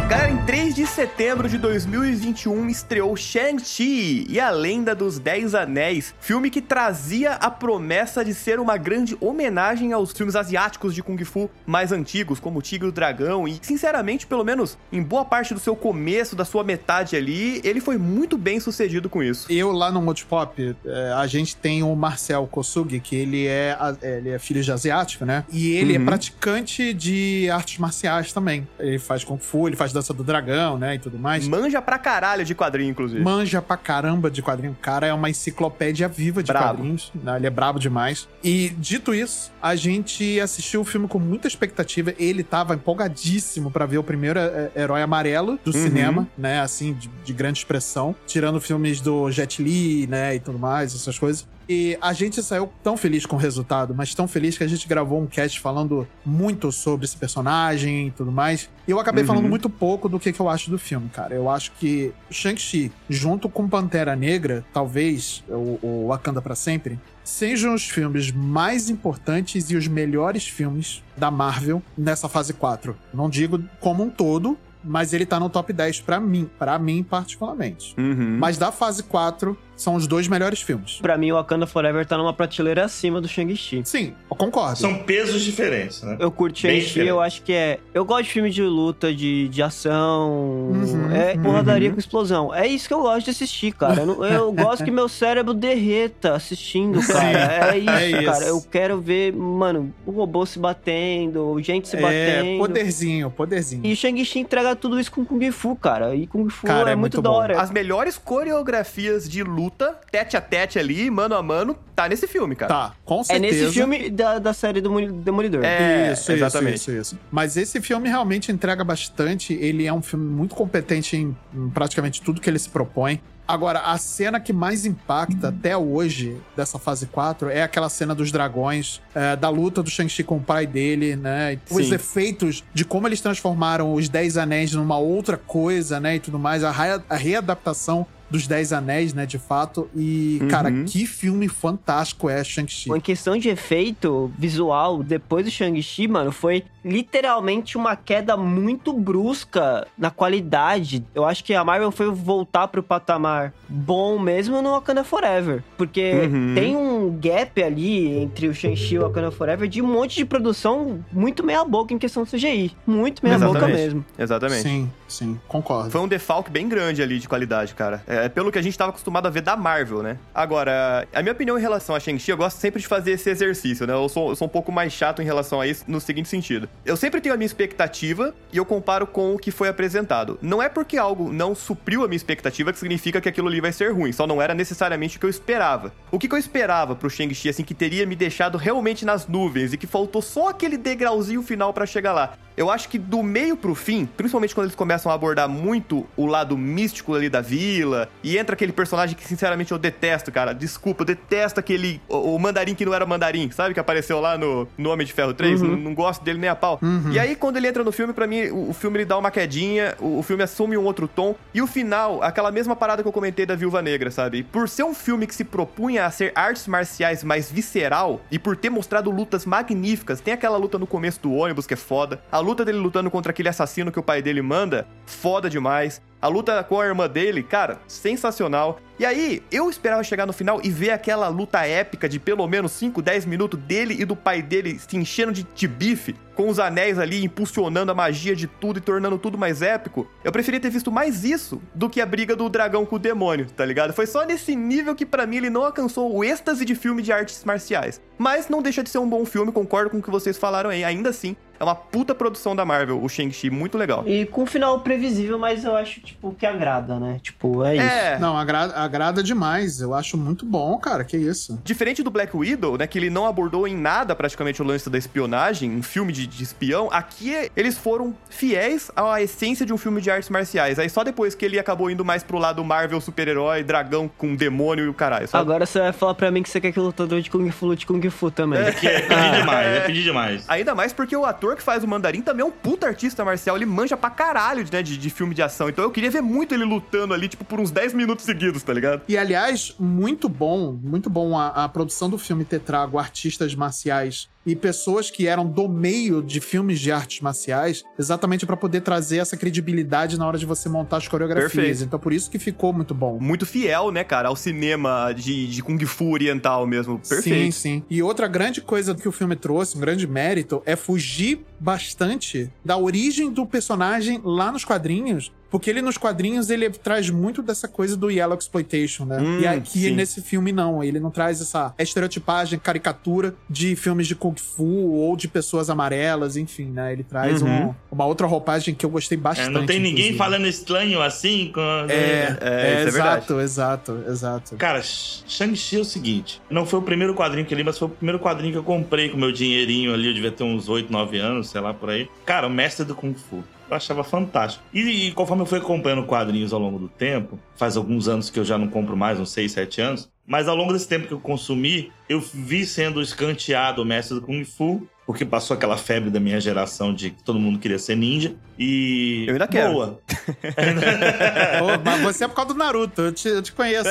[0.09, 0.24] 该。
[0.35, 6.61] Em 3 de setembro de 2021 estreou Shang-Chi e a Lenda dos Dez Anéis, filme que
[6.61, 11.93] trazia a promessa de ser uma grande homenagem aos filmes asiáticos de Kung Fu mais
[11.93, 15.61] antigos, como o Tigre e o Dragão, e sinceramente, pelo menos em boa parte do
[15.61, 19.47] seu começo, da sua metade ali, ele foi muito bem sucedido com isso.
[19.53, 23.97] Eu lá no Multipop, é, a gente tem o Marcel Kosugi, que ele é, a-
[24.03, 25.45] ele é filho de asiático, né?
[25.53, 26.03] E ele Uhum.
[26.03, 28.67] é praticante de artes marciais também.
[28.81, 30.95] Ele faz Kung Fu, ele faz dança do dragão, né?
[30.95, 31.47] E tudo mais.
[31.47, 33.23] Manja pra caralho de quadrinho, inclusive.
[33.23, 34.73] Manja pra caramba de quadrinho.
[34.73, 37.13] O cara é uma enciclopédia viva de quadrinhos.
[37.15, 37.37] né?
[37.37, 38.29] Ele é brabo demais.
[38.43, 42.13] E, dito isso, a gente assistiu o filme com muita expectativa.
[42.19, 45.83] Ele tava empolgadíssimo pra ver o primeiro é, herói amarelo do Uhum.
[45.83, 46.61] cinema, né?
[46.61, 48.15] Assim, de, de grande expressão.
[48.27, 50.35] Tirando filmes do Jet Li, né?
[50.35, 51.47] E tudo mais, essas coisas.
[51.69, 54.87] E a gente saiu tão feliz com o resultado, mas tão feliz que a gente
[54.87, 58.69] gravou um cast falando muito sobre esse personagem e tudo mais.
[58.87, 59.29] E eu acabei Uhum.
[59.29, 61.35] falando muito pouco do que, que eu acho do filme, cara.
[61.35, 67.75] Eu acho que Shang-Chi, junto com Pantera Negra, talvez, o, o Wakanda pra sempre, sejam
[67.75, 72.95] os filmes mais importantes e os melhores filmes da Marvel nessa fase 4.
[73.15, 77.03] Não digo como um todo, mas ele tá no top 10 pra mim, pra mim
[77.03, 77.95] particularmente.
[77.99, 78.37] Uhum.
[78.39, 80.99] Mas da fase 4 são os dois melhores filmes.
[81.01, 83.83] pra mim, o Wakanda Forever tá numa prateleira acima do Shang-Chi.
[83.85, 84.79] Sim, eu concordo.
[84.79, 86.17] São pesos diferentes, né?
[86.21, 87.79] Eu curto Shang-Chi, eu acho que é.
[87.93, 90.31] Eu gosto de filme de luta, de, de ação.
[90.71, 91.43] Uhum, é uhum.
[91.43, 92.55] porradaria com explosão.
[92.55, 94.01] É isso que eu gosto de assistir, cara.
[94.03, 97.75] Eu, não- eu gosto que meu cérebro derreta assistindo, cara.
[97.75, 98.25] É isso, É isso.
[98.25, 98.45] cara.
[98.47, 102.59] Eu quero ver, mano, o robô se batendo, gente se é, batendo.
[102.59, 103.85] poderzinho, poderzinho.
[103.85, 106.15] E o Shang-Chi entrega tudo isso com Kung Fu, cara.
[106.15, 107.61] E Kung Fu Cara, é, é muito muito da hora.
[107.61, 112.55] As melhores coreografias de luta, tete a tete ali, mano a mano, tá nesse filme,
[112.57, 112.73] cara.
[112.73, 113.63] Tá, com É certeza.
[113.63, 115.65] nesse filme da, da série do Demolidor.
[115.65, 116.75] É, isso, exatamente.
[116.77, 117.19] isso, isso, isso.
[117.31, 119.55] Mas esse filme realmente entrega bastante.
[119.55, 123.21] Ele é um filme muito competente em, em praticamente tudo que ele se propõe.
[123.47, 128.33] Agora, a cena que mais impacta até hoje dessa fase 4 é aquela cena dos
[128.33, 131.59] dragões, é, da luta do Shang-Chi com o pai dele, né?
[131.71, 131.95] Os Sim.
[131.95, 136.17] efeitos de como eles transformaram os Dez Anéis numa outra coisa, né?
[136.17, 136.65] E tudo mais.
[136.65, 136.71] A,
[137.07, 139.89] a readaptação dos Dez Anéis, né, de fato.
[139.95, 140.49] E, Uhum.
[140.49, 142.91] cara, que filme fantástico é Shang-Chi.
[142.91, 149.87] Em questão de efeito visual, depois do Shang-Chi, mano, foi literalmente uma queda muito brusca
[149.97, 151.05] na qualidade.
[151.15, 155.63] Eu acho que a Marvel foi voltar pro patamar bom mesmo no Wakanda Forever.
[155.77, 156.55] Porque Uhum.
[156.55, 160.25] tem um gap ali entre o Shang-Chi e o Wakanda Forever de um monte de
[160.25, 162.73] produção muito meia-boca em questão do CGI.
[162.87, 164.05] Muito meia-boca mesmo.
[164.19, 164.63] Exatamente.
[164.63, 165.91] Sim, sim, concordo.
[165.91, 168.03] Foi um defalque bem grande ali de qualidade, cara.
[168.07, 170.19] É pelo que a gente tava acostumado a ver da Marvel, né?
[170.35, 173.87] Agora, a minha opinião em relação a Shang-Chi, eu gosto sempre de fazer esse exercício,
[173.87, 173.95] né?
[173.95, 176.69] Eu sou, eu sou um pouco mais chato em relação a isso no seguinte sentido.
[176.85, 180.39] Eu sempre tenho a minha expectativa e eu comparo com o que foi apresentado.
[180.43, 183.73] Não é porque algo não supriu a minha expectativa que significa que aquilo ali vai
[183.73, 185.93] ser ruim, só não era necessariamente o que eu esperava.
[186.11, 189.73] O que, que eu esperava pro Shang-Chi, assim, que teria me deixado realmente nas nuvens
[189.73, 192.35] e que faltou só aquele degrauzinho final pra chegar lá?
[192.57, 196.27] Eu acho que do meio pro fim, principalmente quando eles começam a abordar muito o
[196.27, 200.55] lado místico ali da vila, e entra aquele personagem que sinceramente eu detesto, cara.
[200.55, 202.01] Desculpa, eu detesto aquele.
[202.09, 203.75] O, o mandarim que não era mandarim, sabe?
[203.75, 205.63] Que apareceu lá no, no Homem de Ferro 3.
[205.63, 206.79] Não, não gosto dele nem a pau.
[207.13, 209.31] E aí, quando ele entra no filme, pra mim, o, o filme ele dá uma
[209.31, 211.35] quedinha, o, o filme assume um outro tom.
[211.53, 214.45] E o final, aquela mesma parada que eu comentei da Viúva Negra, sabe?
[214.45, 218.57] Por ser um filme que se propunha a ser artes marciais mais visceral, e por
[218.57, 222.23] ter mostrado lutas magníficas, tem aquela luta no começo do ônibus que é foda.
[222.31, 226.01] A luta dele lutando contra aquele assassino que o pai dele manda, foda demais.
[226.21, 228.79] A luta com a irmã dele, cara, sensacional.
[228.99, 232.73] E aí, eu esperava chegar no final e ver aquela luta épica de pelo menos
[232.73, 236.59] 5, 10 minutos dele e do pai dele se enchendo de, de bife, com os
[236.59, 240.09] anéis ali impulsionando a magia de tudo e tornando tudo mais épico.
[240.23, 243.47] Eu preferia ter visto mais isso do que a briga do dragão com o demônio,
[243.47, 243.93] tá ligado?
[243.93, 247.13] Foi só nesse nível que pra mim ele não alcançou o êxtase de filme de
[247.13, 248.01] artes marciais.
[248.17, 250.85] Mas não deixa de ser um bom filme, concordo com o que vocês falaram aí.
[250.85, 254.05] Ainda assim, é uma puta produção da Marvel, o Shang-Chi, muito legal.
[254.07, 257.19] E com um final previsível, mas eu acho, tipo, que agrada, né?
[257.23, 257.85] Tipo, é isso.
[257.85, 259.81] É, Não, agrada, agrada demais.
[259.81, 261.05] Eu acho muito bom, cara.
[261.05, 261.59] Que isso.
[261.65, 264.99] Diferente do Black Widow, né, que ele não abordou em nada praticamente o lance da
[264.99, 270.01] espionagem, um filme de, de espião, aqui eles foram fiéis à essência de um filme
[270.01, 270.79] de artes marciais.
[270.79, 274.85] Aí só depois que ele acabou indo mais pro lado Marvel, super-herói, dragão com demônio
[274.85, 275.43] e o caralho, sabe?
[275.43, 277.67] Agora você vai falar pra mim que você quer que o lutador de Kung Fu
[277.67, 278.73] lute Kung Fu também.
[278.75, 280.45] Que é pedir demais, é pedir demais.
[280.49, 283.57] Ainda mais porque o ator que faz o Mandarim também é um puta artista marcial,
[283.57, 285.69] ele manja pra caralho né, de, de filme de ação.
[285.69, 288.73] Então eu queria ver muito ele lutando ali, tipo, por uns 10 minutos seguidos, tá
[288.73, 289.03] ligado?
[289.09, 294.29] E, aliás, muito bom, muito bom a, a produção do filme ter trago artistas marciais
[294.47, 299.19] e pessoas que eram do meio de filmes de artes marciais, exatamente pra poder trazer
[299.19, 301.53] essa credibilidade na hora de você montar as coreografias.
[301.53, 301.85] Perfeito.
[301.85, 303.19] Então, por isso que ficou muito bom.
[303.21, 307.01] Muito fiel, né, cara, ao cinema de, de Kung Fu oriental mesmo.
[307.03, 307.55] Sim, Perfeito.
[307.55, 307.83] sim.
[307.89, 312.77] E outra grande coisa que o filme trouxe, um grande mérito, é fugir bastante da
[312.77, 315.33] origem do personagem lá nos quadrinhos.
[315.51, 319.19] Porque ele nos quadrinhos ele traz muito dessa coisa do Yellow Exploitation, né?
[319.21, 319.93] Hum, e aqui sim.
[319.93, 325.17] nesse filme não, ele não traz essa estereotipagem, caricatura de filmes de Kung Fu ou
[325.17, 326.93] de pessoas amarelas, enfim, né?
[326.93, 327.69] Ele traz Uhum.
[327.69, 329.51] um- uma outra roupagem que eu gostei É, bastante.
[329.51, 330.19] não tem ninguém inclusive.
[330.19, 331.53] falando estranho assim.
[331.55, 331.61] Com...
[331.61, 333.25] É, É, é, isso é verdade.
[333.33, 334.57] exato, exato, exato.
[334.57, 337.87] Cara, Shang-Chi é o seguinte: não foi o primeiro quadrinho que eu li, mas foi
[337.87, 340.09] o primeiro quadrinho que eu comprei com meu dinheirinho ali.
[340.09, 342.11] Eu devia ter uns 8, 9 anos, sei lá por aí.
[342.27, 343.45] Cara, o mestre do Kung Fu.
[343.71, 344.65] Eu achava fantástico.
[344.75, 348.41] E, e conforme eu fui acompanhando quadrinhos ao longo do tempo, faz alguns anos que
[348.41, 350.11] eu já não compro mais, uns 6, 7 anos.
[350.27, 354.23] Mas ao longo desse tempo que eu consumi, eu vi sendo escanteado o mestre do
[354.23, 354.85] Kung Fu.
[355.07, 358.35] Porque passou aquela febre da minha geração de que todo mundo queria ser ninja.
[358.59, 359.25] E.
[359.27, 359.73] Eu ainda quero.
[359.75, 360.01] Boa.
[361.59, 363.89] Pô, mas você é por causa do Naruto, eu te, eu te conheço.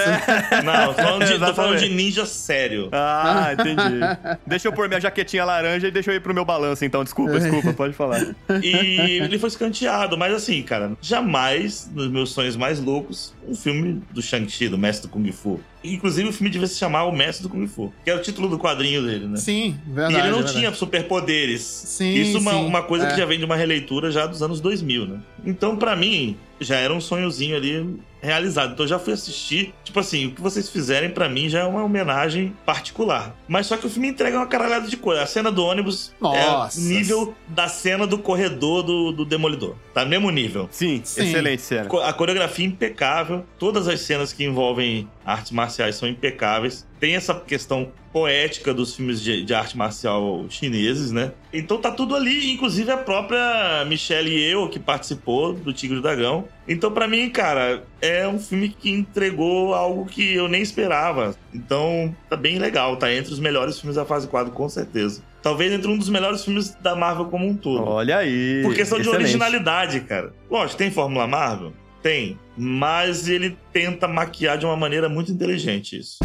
[0.64, 2.90] Não, tô falando, de, tô falando de ninja sério.
[2.92, 4.00] Ah, entendi.
[4.48, 7.04] deixa eu pôr minha jaquetinha laranja e deixa eu ir pro meu balanço, então.
[7.04, 8.36] Desculpa, desculpa, pode falar.
[8.64, 14.02] E ele foi escanteado, mas assim, cara, jamais, nos meus sonhos mais loucos, um filme
[14.12, 15.60] do Shang-Chi, do Mestre do Kung Fu.
[15.84, 18.48] Inclusive, o filme devia se chamar O Mestre do Kung Fu, que é o título
[18.48, 19.38] do quadrinho dele, né?
[19.38, 20.16] Sim, E verdade.
[20.16, 20.58] ele não verdade.
[20.58, 21.62] tinha superpoderes.
[21.62, 23.12] Sim, Isso é uma, uma coisa é.
[23.12, 25.20] que já vem de uma releitura já dos anos 2000, né?
[25.46, 28.74] Então, pra mim, já era um sonhozinho ali realizado.
[28.74, 29.74] Então, eu já fui assistir.
[29.84, 33.36] Tipo assim, o que vocês fizerem pra mim já é uma homenagem particular.
[33.48, 35.22] Mas só que o filme entrega uma caralhada de coisa.
[35.22, 36.80] A cena do ônibus Nossa.
[36.80, 39.76] é nível da cena do corredor do, do Demolidor.
[39.94, 40.68] Tá mesmo nível.
[40.72, 41.28] Sim, Sim.
[41.28, 41.90] excelente cena.
[42.04, 43.46] A coreografia é impecável.
[43.60, 46.88] Todas as cenas que envolvem artes marciais são impecáveis.
[47.00, 51.32] Tem essa questão poética dos filmes de, de arte marcial chineses, né?
[51.52, 56.02] Então tá tudo ali, inclusive a própria Michelle Yeoh, que participou do Tigre e o
[56.02, 56.48] Dragão.
[56.68, 61.36] Então, pra mim, cara, é um filme que entregou algo que eu nem esperava.
[61.54, 62.96] Então, tá bem legal.
[62.96, 65.22] Tá entre os melhores filmes da fase 4, com certeza.
[65.42, 67.84] Talvez entre um dos melhores filmes da Marvel como um todo.
[67.84, 68.62] Olha aí.
[68.64, 69.24] Por questão de excelente.
[69.24, 70.34] originalidade, cara.
[70.50, 71.74] Lógico, tem Fórmula Marvel?
[72.02, 72.40] Tem.
[72.56, 76.20] Mas ele tenta maquiar de uma maneira muito inteligente isso.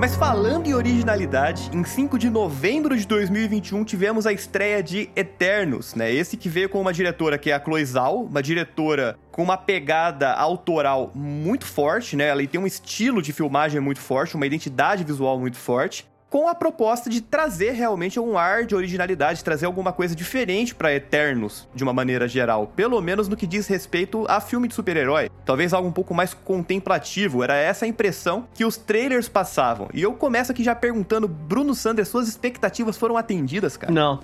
[0.00, 5.96] Mas falando em originalidade, em 5 de novembro de 2021 tivemos a estreia de Eternos,
[5.96, 6.12] né?
[6.12, 9.56] Esse que veio com uma diretora que é a Chloe Zhao, uma diretora com uma
[9.56, 12.28] pegada autoral muito forte, né?
[12.28, 16.54] Ela tem um estilo de filmagem muito forte, uma identidade visual muito forte com a
[16.54, 21.82] proposta de trazer realmente um ar de originalidade, trazer alguma coisa diferente para Eternos, de
[21.82, 25.30] uma maneira geral, pelo menos no que diz respeito a filme de super-herói.
[25.44, 29.88] Talvez algo um pouco mais contemplativo, era essa a impressão que os trailers passavam.
[29.92, 33.92] E eu começo aqui já perguntando, Bruno Sanders, suas expectativas foram atendidas, cara?
[33.92, 34.20] Não.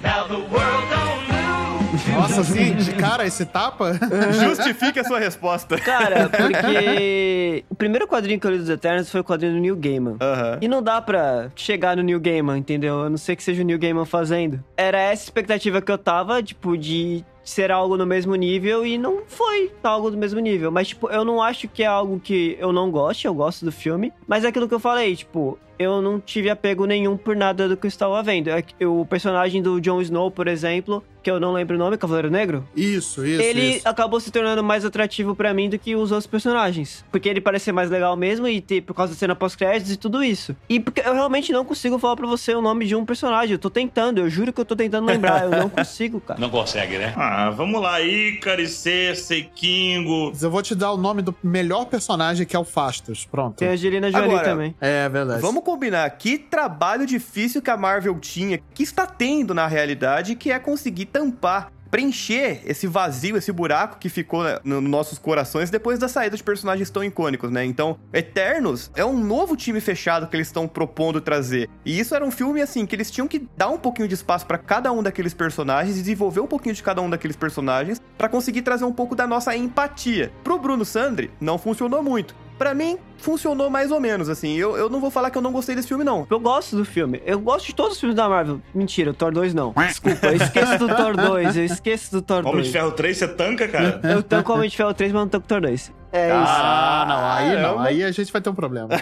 [2.15, 3.93] Nossa, assim, de cara, esse tapa?
[4.33, 5.79] Justifique a sua resposta.
[5.79, 9.77] Cara, porque o primeiro quadrinho que eu li dos Eternos foi o quadrinho do Neil
[9.77, 10.17] Gaiman.
[10.21, 10.59] Aham.
[10.61, 13.03] E não dá pra chegar no Neil Gaiman, entendeu?
[13.03, 14.63] A não ser que seja o Neil Gaiman fazendo.
[14.77, 19.23] Era essa expectativa que eu tava, tipo, de ser algo no mesmo nível e não
[19.27, 20.71] foi algo do mesmo nível.
[20.73, 23.73] Mas, tipo, eu não acho que é algo que eu não goste, eu gosto do
[23.73, 24.13] filme.
[24.27, 27.77] Mas é aquilo que eu falei, tipo, eu não tive apego nenhum por nada do
[27.77, 28.49] que eu estava vendo.
[28.49, 32.31] É O personagem do Jon Snow, por exemplo, que eu não lembro o nome, Cavaleiro
[32.31, 33.89] Negro, Isso, isso, ele isso.
[33.89, 37.03] acabou se tornando mais atrativo pra mim do que os outros personagens.
[37.11, 40.23] Porque ele parecia mais legal mesmo e ter, por causa da cena pós-créditos e tudo
[40.23, 40.55] isso.
[40.69, 43.53] E porque eu realmente não consigo falar pra você o nome de um personagem.
[43.55, 45.45] Eu tô tentando, eu juro que eu tô tentando lembrar.
[45.45, 46.39] Eu não consigo, cara.
[46.39, 47.15] Não consegue, né?
[47.17, 50.29] Ah, vamos lá, Ícaro, Cersei, Kingo.
[50.29, 53.25] Mas Eu vou te dar o nome do melhor personagem, que é o Fastos.
[53.25, 53.57] Pronto.
[53.57, 54.75] Tem a Angelina Jolie Agora, também.
[54.79, 55.41] É verdade.
[55.41, 60.53] Vamos combinar, que trabalho difícil que a Marvel tinha, que está tendo na realidade, que
[60.53, 65.71] é conseguir tampar, preencher esse vazio, esse buraco que ficou né, no- nos nossos corações
[65.71, 67.65] depois da saída de personagens tão icônicos, né?
[67.65, 71.69] Então, Eternos é um novo time fechado que eles estão propondo trazer.
[71.85, 74.45] E isso era um filme, assim, que eles tinham que dar um pouquinho de espaço
[74.45, 78.63] pra cada um daqueles personagens, desenvolver um pouquinho de cada um daqueles personagens, pra conseguir
[78.63, 80.33] trazer um pouco da nossa empatia.
[80.43, 82.35] Pro Bruno Sandri, não funcionou muito.
[82.59, 84.55] Pra mim, funcionou mais ou menos, assim.
[84.57, 86.27] Eu, eu não vou falar que eu não gostei desse filme, não.
[86.31, 87.21] Eu gosto do filme.
[87.27, 88.61] Eu gosto de todos os filmes da Marvel.
[88.75, 89.73] Mentira, o Thor 2 não.
[89.73, 91.57] Desculpa, eu esqueço do Thor 2.
[91.57, 92.67] Eu esqueço do Thor Homem 2.
[92.67, 94.01] de Ferro 3, você tanca, cara?
[94.05, 95.93] Eu tanco o Homem de Ferro 3, mas não tanco o Thor 2.
[96.15, 96.37] É isso.
[96.47, 97.81] Ah, não, aí não.
[97.81, 98.89] Aí a gente vai ter um problema.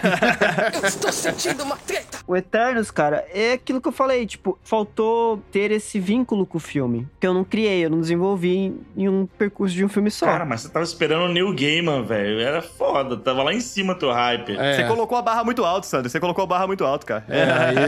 [2.25, 6.61] O Eternos, cara, é aquilo que eu falei, tipo, faltou ter esse vínculo com o
[6.61, 7.05] filme.
[7.19, 10.25] Que eu não criei, eu não desenvolvi em, em um percurso de um filme só.
[10.25, 12.39] Cara, mas você tava esperando o Neil Gaiman, velho.
[12.39, 13.17] Era foda.
[13.17, 14.55] Tava lá em cima teu hype.
[14.57, 16.09] É, Você colocou a barra muito alto, Sandro.
[16.09, 17.25] Você colocou a barra muito alto, cara.
[17.27, 17.43] é,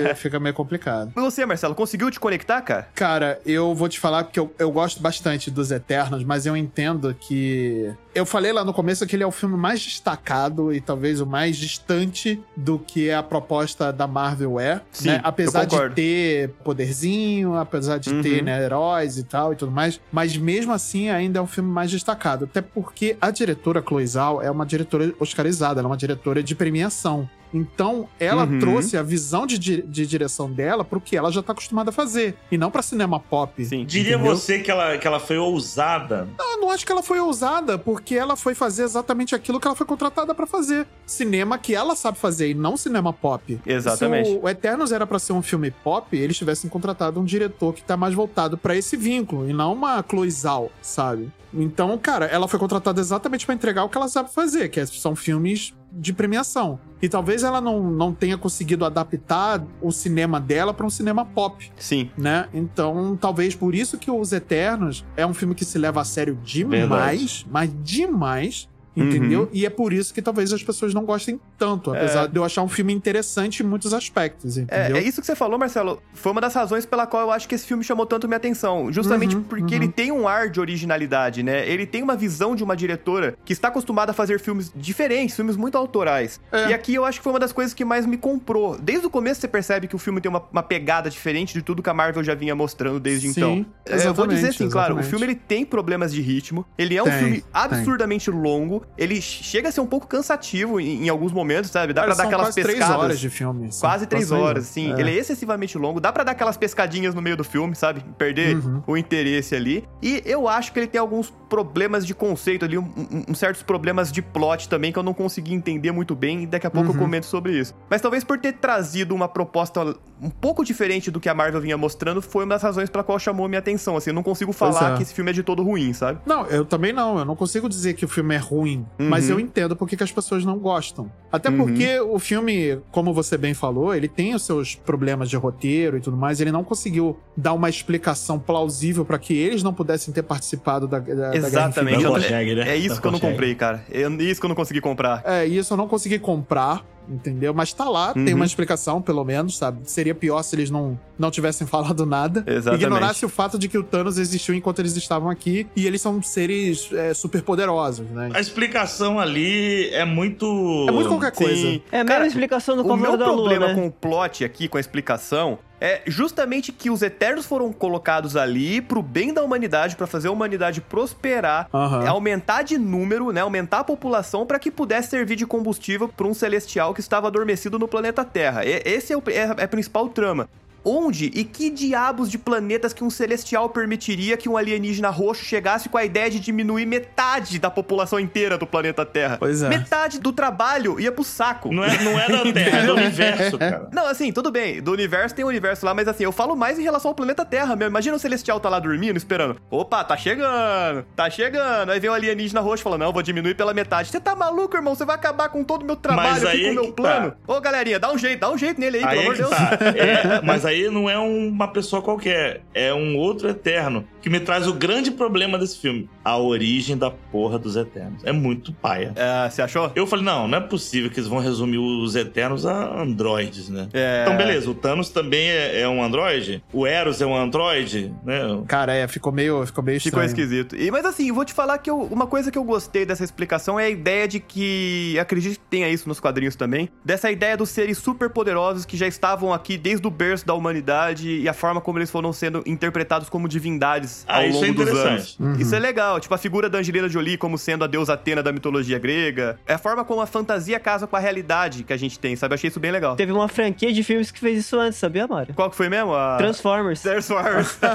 [0.10, 1.14] aí fica meio complicado.
[1.16, 2.90] E você, Marcelo, conseguiu te conectar, cara?
[2.94, 7.16] Cara, eu vou te falar porque eu, eu gosto bastante dos Eternos, mas eu entendo
[7.18, 7.94] que.
[8.14, 11.25] Eu falei lá no começo que ele é o filme mais destacado e talvez o
[11.25, 14.82] mais distante do que a proposta da Marvel é.
[14.91, 15.21] Sim, né?
[15.23, 18.21] Apesar de ter poderzinho, apesar de Uhum.
[18.21, 21.69] ter né, heróis e tal e tudo mais, mas mesmo assim ainda é um filme
[21.69, 22.45] mais destacado.
[22.45, 26.54] Até porque a diretora Chloe Zhao é uma diretora oscarizada, ela é uma diretora de
[26.56, 27.28] premiação.
[27.56, 28.60] Então, ela Uhum.
[28.60, 32.36] trouxe a visão de, de direção dela pro que ela já tá acostumada a fazer.
[32.52, 33.63] E não pra cinema pop.
[33.63, 33.86] Sim.
[33.86, 34.36] Diria Entendeu?
[34.36, 36.28] você que ela, que ela foi ousada.
[36.38, 39.68] Não, eu não acho que ela foi ousada, porque ela foi fazer exatamente aquilo que
[39.68, 40.86] ela foi contratada pra fazer.
[41.06, 43.60] Cinema que ela sabe fazer e não cinema pop.
[43.65, 44.30] Exatamente.
[44.30, 47.74] Se o, o Eternos era pra ser um filme pop, eles tivessem contratado um diretor
[47.74, 51.32] que tá mais voltado pra esse vínculo e não uma Zhao, sabe?
[51.54, 54.86] Então, cara, ela foi contratada exatamente pra entregar o que ela sabe fazer, que é-
[54.86, 56.80] são filmes de premiação.
[57.02, 61.72] E talvez ela não, não tenha conseguido adaptar o cinema dela pra um cinema pop
[61.78, 62.10] Sim.
[62.18, 62.48] né?
[62.54, 66.38] Então, talvez por isso que Os Eternos é um filme que se leva a sério
[66.44, 67.48] demais, Verdade.
[67.50, 68.68] mas demais.
[68.96, 69.04] Uhum.
[69.08, 69.50] Entendeu?
[69.52, 72.62] E é por isso que talvez as pessoas não gostem tanto, apesar de eu achar
[72.64, 74.98] um filme interessante em muitos aspectos, É, entendeu?
[74.98, 76.02] é isso que você falou, Marcelo.
[76.14, 78.92] Foi uma das razões pela qual eu acho que esse filme chamou tanto minha atenção.
[78.92, 79.84] Justamente Uhum, porque uhum.
[79.84, 81.68] ele tem um ar de originalidade, né?
[81.68, 85.56] Ele tem uma visão de uma diretora que está acostumada a fazer filmes diferentes, filmes
[85.58, 86.40] muito autorais.
[86.52, 86.70] É.
[86.70, 88.78] E aqui eu acho que foi uma das coisas que mais me comprou.
[88.78, 91.84] Desde o começo você percebe que o filme tem uma, uma pegada diferente de tudo
[91.84, 93.66] que a Marvel já vinha mostrando desde Sim, então.
[93.86, 95.10] É, eu vou dizer exatamente, assim, claro, o exatamente.
[95.10, 97.44] filme ele tem problemas de ritmo, ele é um Tem, filme tem.
[97.54, 101.93] absurdamente longo, ele chega a ser um pouco cansativo em, em alguns momentos, sabe?
[101.93, 103.04] Dá Cara, pra dar são aquelas quase três pescadas.
[103.04, 103.71] horas de filme.
[103.71, 104.93] São Quase três horas, sim.
[104.93, 105.00] É.
[105.00, 106.00] Ele é excessivamente longo.
[106.00, 108.04] Dá pra dar aquelas pescadinhas no meio do filme, sabe?
[108.17, 108.82] Perder Uhum.
[108.88, 109.84] o interesse ali.
[110.02, 113.62] E eu acho que ele tem alguns problemas de conceito ali, um, um- um certos
[113.63, 116.43] problemas de plot também que eu não consegui entender muito bem.
[116.43, 117.00] E daqui a pouco eu Uhum.
[117.00, 117.74] comento sobre isso.
[117.89, 121.78] Mas talvez por ter trazido uma proposta um pouco diferente do que a Marvel vinha
[121.78, 123.98] mostrando, foi uma das razões pela qual chamou minha atenção.
[123.98, 124.98] Assim, eu não consigo falar é.
[124.98, 126.19] que esse filme é de todo ruim, sabe?
[126.26, 127.19] Não, eu também não.
[127.19, 128.75] Eu não consigo dizer que o filme é ruim.
[128.76, 128.86] Ruim.
[128.98, 129.32] Mas Uhum.
[129.34, 131.12] eu entendo por que as pessoas não gostam.
[131.32, 131.58] Até Uhum.
[131.58, 136.02] porque o filme, como você bem falou, ele tem os seus problemas de roteiro e
[136.02, 136.40] tudo mais.
[136.42, 141.00] Ele não conseguiu dar uma explicação plausível pra que eles não pudessem ter participado da,
[141.00, 142.04] da, da Guerra Exatamente.
[142.04, 142.70] Não consegue, né?
[142.70, 143.34] É isso Não que eu não consegue.
[143.34, 143.86] comprei, cara.
[143.92, 145.22] É isso que eu não consegui comprar.
[145.26, 147.54] É, isso eu não consegui comprar, entendeu?
[147.54, 148.36] Mas tá lá, tem Uhum.
[148.36, 149.80] uma explicação, pelo menos, sabe?
[149.86, 152.44] Seria pior se eles não, não tivessem falado nada.
[152.48, 152.84] Exatamente.
[152.84, 156.22] Ignorasse o fato de que o Thanos existiu enquanto eles estavam aqui e eles são
[156.22, 158.30] seres é, super poderosos, né?
[158.34, 160.45] A explicação ali é muito.
[160.88, 161.56] É muito qualquer coisa.
[161.56, 161.82] Sim.
[161.91, 163.76] É a mesma Cara, explicação do O meu Cavaleiro da Lua, problema né?
[163.76, 168.82] com o plot aqui, com a explicação, é justamente que os Eternos foram colocados ali
[168.82, 171.67] pro bem da humanidade, pra fazer a humanidade prosperar,
[172.03, 176.28] é aumentar de número, né, aumentar a população pra que pudesse servir de combustível pra
[176.28, 178.63] um celestial que estava adormecido no planeta Terra.
[178.65, 180.47] E- esse é, o, é, é a principal trama.
[180.86, 185.90] Onde e que diabos de planetas que um celestial permitiria que um alienígena roxo chegasse
[185.90, 189.38] com a ideia de diminuir metade da população inteira do planeta Terra?
[189.40, 189.70] Pois é.
[189.70, 191.74] Metade do trabalho ia pro saco.
[191.74, 193.90] Não é, não é da Terra, é do universo, cara.
[193.92, 194.82] Não, assim, tudo bem.
[194.82, 197.44] Do universo tem o universo lá, mas assim, eu falo mais em relação ao planeta
[197.44, 197.92] Terra mesmo.
[197.92, 199.60] Imagina o Celestial tá lá dormindo, esperando.
[199.72, 201.92] Opa, tá chegando, tá chegando.
[201.92, 204.10] Aí vem o alienígena roxo e fala: Não, vou diminuir pela metade.
[204.10, 204.94] Você tá maluco, irmão?
[204.94, 207.32] Você vai acabar com todo o meu trabalho Mas aí com o meu que plano.
[207.32, 207.54] tá.
[207.54, 209.50] Ô, galerinha, dá um jeito, dá um jeito nele aí, Aí pelo amor de Deus.
[209.50, 209.78] tá.
[209.96, 214.65] É, mas aí não é uma pessoa qualquer, é um outro eterno que me traz
[214.65, 218.23] o grande problema desse filme: a origem da porra dos eternos.
[218.23, 219.13] É muito paia.
[219.15, 219.91] É, você achou?
[219.95, 223.88] Eu falei, não, não é possível que eles vão resumir os Eternos a androides, né?
[223.93, 224.23] É.
[224.23, 228.39] Então, beleza, o Thanos também é, é um androide, o Eros é um androide, né?
[228.67, 230.26] Cara, é, ficou meio, ficou meio Ficou estranho.
[230.47, 230.76] esquisito.
[230.76, 233.23] E, mas assim, eu vou te falar que eu- uma coisa que eu gostei dessa
[233.23, 237.55] explicação é a ideia de que, acredito que tenha isso nos quadrinhos também, dessa ideia
[237.55, 241.53] dos seres super poderosos que já estavam aqui desde o berço da humanidade e a
[241.53, 245.38] forma como eles foram sendo interpretados como divindades Ah, ao isso longo é dos anos.
[245.59, 246.20] Isso é legal.
[246.20, 249.59] Tipo, a figura da Angelina Jolie como sendo a deusa Atena da mitologia grega.
[249.66, 252.53] É a forma como a fantasia casa com a realidade que a gente tem, sabe?
[252.53, 253.16] Eu achei isso bem legal.
[253.16, 255.53] Teve uma franquia de filmes que fez isso antes, sabia, Mário?
[255.53, 256.13] Qual que foi mesmo?
[256.13, 256.38] A...
[256.38, 257.01] Transformers.
[257.01, 257.78] Transformers.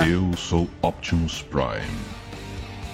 [0.06, 2.13] Eu sou Optimus Prime.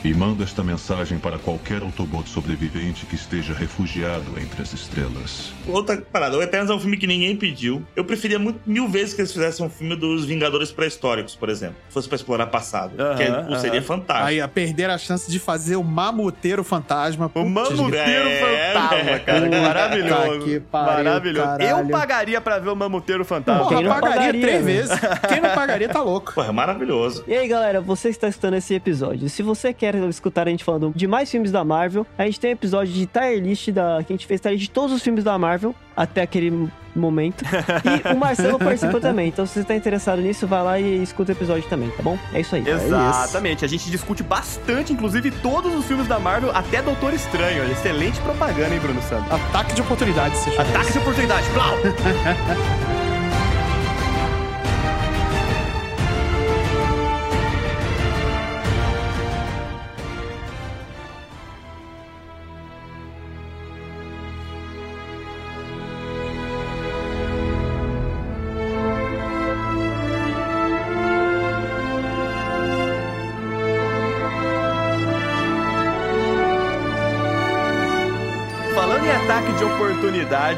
[0.02, 5.52] E mando esta mensagem para qualquer Autobot sobrevivente que esteja refugiado entre as estrelas.
[5.68, 7.82] Outra parada, o Eternos é um filme que ninguém pediu.
[7.94, 11.76] Eu preferia muito, mil vezes que eles fizessem um filme dos Vingadores pré-históricos, por exemplo.
[11.88, 12.98] Se fosse pra explorar passado.
[12.98, 13.86] Aham, que é- pô, seria aham.
[13.86, 14.28] fantástico.
[14.28, 17.30] Aí, a perder a chance de fazer o mamuteiro fantasma.
[17.34, 19.40] O Mamuteiro É, Fantasma, cara.
[19.42, 20.44] Puta Maravilhoso.
[20.46, 21.46] que pariu, Maravilhoso.
[21.46, 21.78] caralho.
[21.84, 23.64] Eu pagaria pra ver o Mamuteiro Fantasma.
[23.64, 24.98] Porra, Quem não pagaria, pagaria, três vezes.
[25.28, 26.32] Quem não pagaria tá louco.
[26.34, 27.22] Pô, é maravilhoso.
[27.28, 29.28] E aí, galera, você está escutando esse episódio.
[29.28, 32.50] Se você quer escutar a gente falando de mais filmes da Marvel, a gente tem
[32.50, 35.02] um episódio de tier list da que a gente fez tier list de todos os
[35.02, 37.44] filmes da Marvel até aquele momento.
[37.44, 39.28] E o Marcelo participa também.
[39.28, 42.18] Então, se você está interessado nisso, vai lá e escuta o episódio também, tá bom?
[42.32, 42.66] É isso aí.
[42.66, 43.64] Exatamente.
[43.64, 47.70] A gente discute bastante, inclusive, todos os filmes da Marvel, até Doutor Estranho.
[47.70, 49.30] Excelente propaganda, hein, Bruno Santos?
[49.30, 51.48] Ataque de oportunidade, se Ataque de oportunidade.
[51.50, 51.74] Plau!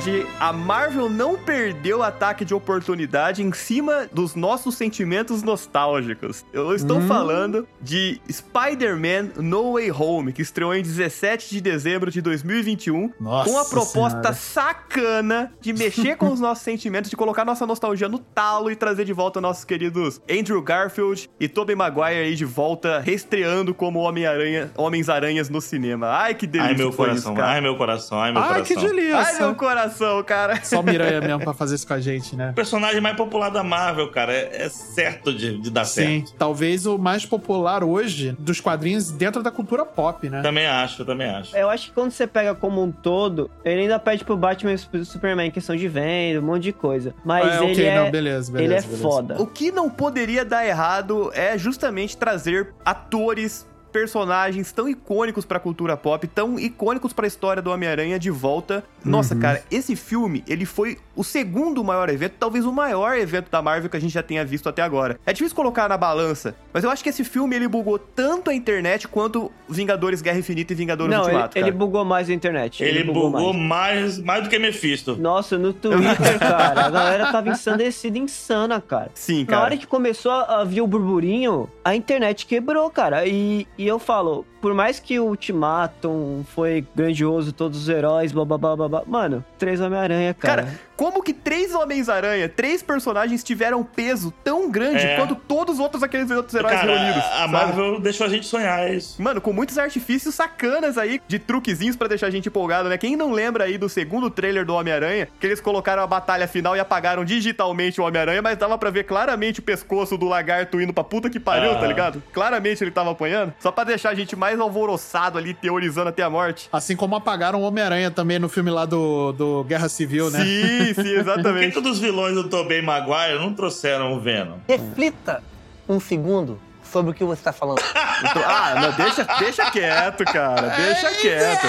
[0.03, 6.45] oportunidade, a Marvel não perdeu o ataque de oportunidade em cima dos nossos sentimentos nostálgicos.
[6.53, 12.21] Eu estou falando de Spider-Man No Way Home, que estreou em 17 de dezembro de
[12.21, 14.33] 2021, Nossa com a proposta Senhora.
[14.35, 19.05] sacana de mexer com os nossos sentimentos, de colocar nossa nostalgia no talo e trazer
[19.05, 24.71] de volta nossos queridos Andrew Garfield e Tobey Maguire aí de volta, reestreando como Homem-Aranha,
[24.77, 26.09] Homens-Aranhas no cinema.
[26.09, 27.53] Ai, que delícia Ai, meu coração, isso, cara.
[27.53, 28.77] ai, meu coração, ai, meu Ai, coração.
[28.77, 29.19] que delícia.
[29.19, 29.93] Ai, meu coração,
[30.25, 30.63] cara.
[30.65, 32.51] Só Miranha mesmo pra fazer isso com a gente, né?
[32.51, 36.35] O personagem mais popular da Marvel, cara, é, é certo de, de dar Sim, certo.
[36.39, 40.43] talvez o mais popular hoje dos quadrinhos dentro da cultura pop, né?
[40.43, 41.57] Também acho, também acho.
[41.57, 44.79] Eu acho que quando você pega como um todo, ele ainda pede pro Batman e
[44.79, 47.15] pro Superman questão de venda, um monte de coisa.
[47.25, 47.97] Mas É, ele ok, é.
[48.05, 48.65] não, beleza, beleza.
[48.65, 49.03] ele é beleza.
[49.03, 49.37] foda.
[49.43, 55.97] O que não poderia dar errado é justamente trazer atores, personagens tão icônicos pra cultura
[55.97, 58.83] pop, tão icônicos pra história do Homem-Aranha de volta.
[59.05, 59.41] Nossa, Uhum.
[59.41, 63.91] cara, esse filme, ele foi o segundo maior evento, talvez o maior evento da Marvel
[63.91, 65.19] que a gente já tenha visto até agora.
[65.27, 68.55] É difícil colocar na balança, mas eu acho que esse filme ele bugou tanto a
[68.55, 71.59] internet quanto Vingadores Guerra Infinita e Vingadores Não, ele, Ultimato.
[71.59, 71.77] ele cara.
[71.77, 72.83] bugou mais a internet.
[72.83, 73.57] Ele, bugou, mais.
[73.57, 74.19] mais.
[74.19, 75.17] Mais, do que Mephisto.
[75.17, 79.11] Nossa, no Twitter, cara, a galera tava ensandecida, insana, cara.
[79.15, 79.63] Sim, Na cara.
[79.65, 83.27] hora que começou a a vir o burburinho, a internet quebrou, cara.
[83.27, 88.45] E, e eu falo, por mais que o Ultimatum foi grandioso, todos os heróis, blá
[88.45, 89.03] blá blá blá blá.
[89.07, 90.63] Mano, três Homem-Aranha, cara.
[90.63, 95.17] Cara, como que três Homens-Aranha, três personagens tiveram peso tão grande É.
[95.17, 97.19] quanto todos os outros aqueles outros heróis Cara, reunidos?
[97.25, 97.53] a sabe?
[97.53, 99.21] Marvel deixou a gente sonhar, é isso.
[99.21, 102.97] Mano, com muitos artifícios sacanas aí, de truquezinhos pra deixar a gente empolgado, né?
[102.97, 106.77] Quem não lembra aí do segundo trailer do Homem-Aranha, que eles colocaram a batalha final
[106.77, 110.93] e apagaram digitalmente o Homem-Aranha, mas dava pra ver claramente o pescoço do lagarto indo
[110.93, 111.77] pra puta que pariu, Ah.
[111.81, 112.23] tá ligado?
[112.33, 116.29] Claramente ele tava apanhando, só pra deixar a gente mais alvoroçado ali, teorizando até a
[116.29, 116.69] morte.
[116.73, 120.45] Assim como apagaram o Homem-Aranha também no filme lá do, do Guerra Civil, né?
[120.45, 121.75] Sim, sim, Por que exatamente.
[121.75, 124.59] todos os vilões do Tobey Maguire não trouxeram o Venom?
[124.69, 125.43] Reflita
[125.89, 126.61] um segundo
[126.93, 127.81] sobre o que você está falando.
[127.97, 131.67] ah, não, deixa, deixa quieto, cara, deixa quieto.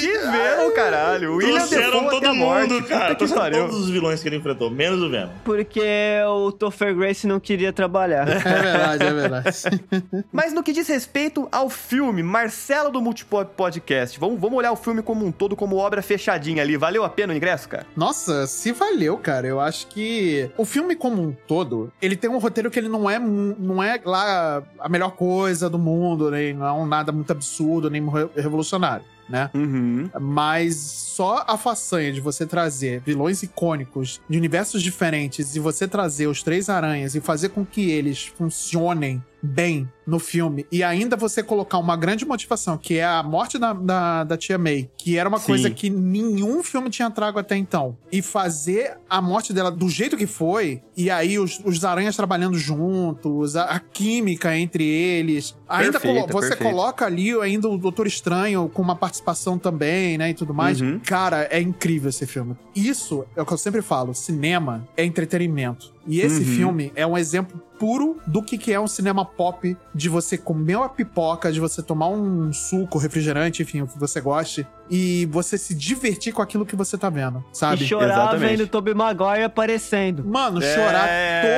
[0.00, 1.32] Que Venom, caralho.
[1.32, 2.72] O William Trouxeram Defoe até todo a morte.
[2.72, 3.14] mundo, cara.
[3.14, 3.60] Puta que pariu.
[3.60, 5.30] todos os vilões que ele enfrentou, menos o Venom.
[5.44, 5.82] Porque
[6.26, 8.28] o Topher Grace não queria trabalhar.
[8.28, 9.84] É verdade, é verdade.
[10.32, 14.76] Mas no que diz respeito ao filme, Marcelo do Multipop Podcast, vamos, vamos olhar o
[14.76, 16.76] filme como um todo, como obra fechadinha ali.
[16.76, 17.86] Valeu a pena o ingresso, cara?
[17.94, 19.46] Nossa, se valeu, cara.
[19.46, 23.08] Eu acho que o filme como um todo, ele tem um roteiro que ele não
[23.08, 24.39] é, não é lá
[24.78, 29.50] a melhor coisa do mundo, nem não é nada muito absurdo, nem re- revolucionário, né?
[29.54, 30.08] Uhum.
[30.20, 36.26] Mas só a façanha de você trazer vilões icônicos de universos diferentes e você trazer
[36.26, 41.42] os três aranhas e fazer com que eles funcionem bem no filme e ainda você
[41.42, 45.28] colocar uma grande motivação, que é a morte da, da, da tia May, que era
[45.28, 45.46] uma Sim.
[45.46, 50.16] coisa que nenhum filme tinha trago até então, e fazer a morte dela do jeito
[50.16, 55.92] que foi, e aí os, os aranhas trabalhando juntos, a, a química entre eles, ainda
[56.00, 56.72] Perfeita, colo- você perfeita.
[56.72, 60.80] coloca ali ainda o Doutor Estranho com uma participação também, né, e tudo mais.
[60.80, 60.98] Uhum.
[61.00, 62.56] Cara, é incrível esse filme.
[62.74, 65.92] Isso é o que eu sempre falo, cinema é entretenimento.
[66.06, 66.56] E esse Uhum.
[66.56, 70.76] filme é um exemplo puro do que que é um cinema pop, de você comer
[70.76, 75.56] uma pipoca, de você tomar um suco, refrigerante, enfim, o que você goste, e você
[75.56, 77.84] se divertir com aquilo que você tá vendo, sabe?
[77.84, 78.50] E chorar Exatamente.
[78.50, 80.24] vendo o Tobey Maguire aparecendo.
[80.24, 81.08] Mano, É, chorar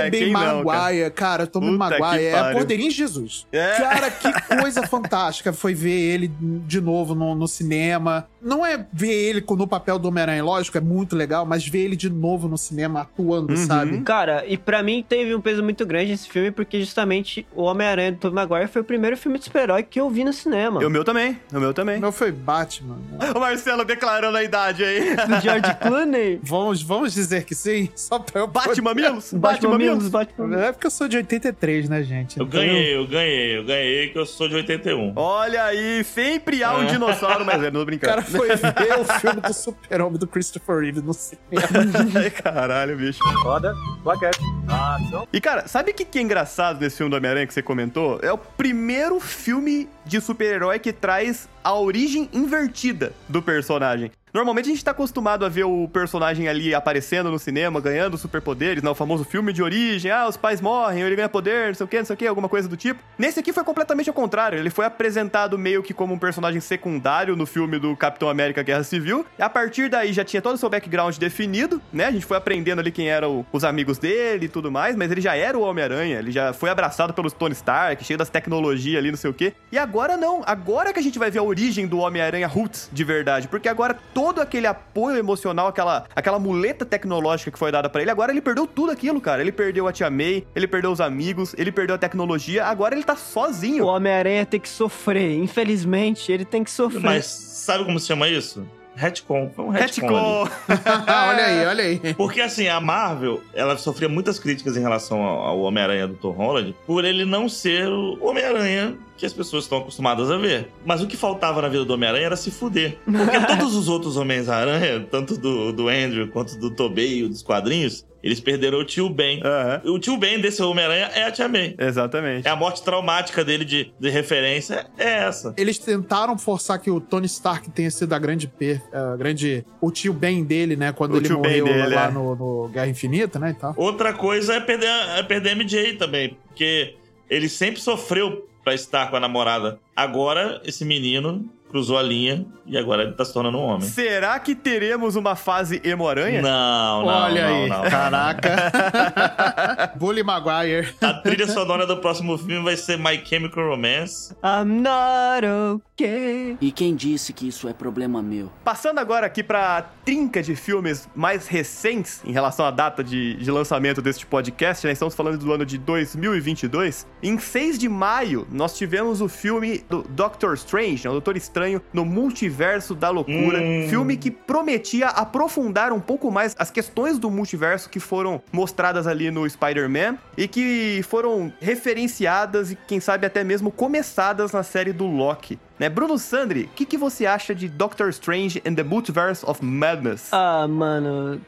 [0.05, 3.47] Tobey quem não, Maguire, cara, Tobey Maguire é em Jesus.
[3.51, 3.77] É.
[3.79, 6.29] Cara, que coisa fantástica foi ver ele
[6.67, 8.27] de novo no, no cinema.
[8.41, 11.97] Não é ver ele no papel do Homem-Aranha, lógico, é muito legal, mas ver ele
[11.97, 13.57] de novo no cinema atuando, Uhum.
[13.67, 14.01] sabe?
[14.01, 18.13] Cara, e pra mim teve um peso muito grande esse filme, porque justamente o Homem-Aranha
[18.13, 20.81] do Tobey Maguire foi o primeiro filme de super-herói que eu vi no cinema.
[20.85, 21.99] O meu também, o meu também.
[21.99, 22.99] O meu foi Batman.
[23.35, 25.15] O Marcelo declarando a idade aí.
[25.27, 26.41] Do George Clooney.
[26.43, 27.89] Vamos, vamos dizer que sim?
[27.95, 29.33] Só pra eu Bate mamilos?
[29.33, 29.97] Bate Batman mamilos?
[29.99, 32.39] Milos, Batman É porque eu sou de 83, né, gente?
[32.39, 35.13] Eu Então, ganhei, eu ganhei, eu ganhei que eu sou de 81.
[35.17, 36.87] Olha aí, sempre há um É.
[36.87, 38.13] dinossauro, mas é, não tô O brincando.
[38.15, 42.31] cara foi ver o filme do Super-Homem do Christopher Reeve no cinema.
[42.43, 43.21] Caralho, bicho.
[43.43, 45.27] Roda, plaquete, ação.
[45.33, 48.19] E, cara, sabe o que, que é engraçado desse filme do Homem-Aranha que você comentou?
[48.23, 54.11] É o primeiro filme de super-herói que traz a origem invertida do personagem.
[54.33, 58.83] Normalmente a gente tá acostumado a ver o personagem ali aparecendo no cinema, ganhando superpoderes,
[58.83, 58.89] né?
[58.89, 61.89] O famoso filme de origem, ah, os pais morrem, ele ganha poder, não sei o
[61.89, 63.03] que, não sei o que, alguma coisa do tipo.
[63.19, 64.59] Nesse aqui foi completamente ao contrário.
[64.59, 68.83] Ele foi apresentado meio que como um personagem secundário no filme do Capitão América Guerra
[68.85, 69.27] Civil.
[69.39, 72.07] E a partir daí já tinha todo o seu background definido, né?
[72.07, 75.21] A gente foi aprendendo ali quem eram os amigos dele e tudo mais, mas ele
[75.21, 79.11] já era o Homem-Aranha, ele já foi abraçado pelos Tony Stark, cheio das tecnologias ali,
[79.11, 79.53] não sei o que.
[79.71, 83.05] E agora não, agora que a gente vai ver a origem do Homem-Aranha Roots de
[83.05, 83.95] verdade, porque agora
[84.41, 88.67] aquele apoio emocional, aquela, aquela muleta tecnológica que foi dada pra ele, agora ele perdeu
[88.67, 89.41] tudo aquilo, cara.
[89.41, 93.05] Ele perdeu a Tia May, ele perdeu os amigos, ele perdeu a tecnologia, agora ele
[93.05, 93.87] tá O sozinho.
[93.87, 95.35] Homem-Aranha tem que sofrer.
[95.37, 97.03] Infelizmente, ele tem que sofrer.
[97.03, 98.67] Mas sabe como se chama isso?
[98.95, 99.51] Retcon.
[99.55, 100.49] Foi um retcon.
[100.69, 102.15] olha aí, olha aí.
[102.15, 106.75] Porque assim, a Marvel, ela sofria muitas críticas em relação ao Homem-Aranha do Tom Holland
[106.87, 110.69] por ele não ser o Homem-Aranha que as pessoas estão acostumadas a ver.
[110.85, 112.99] Mas o que faltava na vida do Homem-Aranha era se fuder.
[113.05, 118.05] Porque todos os outros Homens-Aranha, tanto do, do Andrew quanto do Tobey e dos quadrinhos,
[118.23, 119.41] eles perderam o tio Ben.
[119.45, 119.83] Aham.
[119.87, 121.75] O tio Ben desse Homem-Aranha é a Tia May.
[121.79, 122.47] Exatamente.
[122.47, 125.55] É a morte traumática dele de, de referência, é essa.
[125.57, 129.91] Eles tentaram forçar que o Tony Stark tenha sido a grande per, a grande o
[129.91, 132.11] tio Ben dele, né, quando O ele morreu dele, lá é.
[132.11, 133.75] no, no Guerra Infinita, né, e tal.
[133.77, 136.95] Outra coisa é perder, é perder a MJ também, porque
[137.29, 139.81] ele sempre sofreu pra estar com a namorada.
[139.97, 143.89] Agora, esse menino cruzou a linha e agora ele tá se tornando um homem.
[143.89, 146.43] Será que teremos uma fase emo-aranha?
[146.43, 147.83] Não, não, Olha não, aí, não.
[147.83, 149.93] caraca.
[149.97, 150.95] Bully Maguire.
[151.01, 154.35] A trilha sonora do próximo filme vai ser My Chemical Romance.
[154.45, 156.59] I'm not okay.
[156.61, 158.53] E quem disse que isso é problema meu?
[158.63, 163.51] Passando agora aqui pra trinca de filmes mais recentes em relação à data de, de
[163.51, 164.93] lançamento deste podcast, né?
[164.93, 167.07] Estamos falando do ano de 2022.
[167.23, 171.11] Em 6 de maio, nós tivemos o filme do Doctor Strange, né?
[171.11, 171.62] o Doutor Estranho
[171.93, 173.61] no Multiverso da Loucura.
[173.61, 173.87] Hum.
[173.89, 179.31] Filme que prometia aprofundar um pouco mais as questões do multiverso que foram mostradas ali
[179.31, 185.07] no Spider-Man e que foram referenciadas e, quem sabe, até mesmo começadas na série do
[185.07, 185.59] Loki.
[185.79, 185.89] Né?
[185.89, 190.29] Bruno Sandri, o que, que você acha de Doctor Strange and the Multiverse of Madness?
[190.33, 191.41] Ah, mano.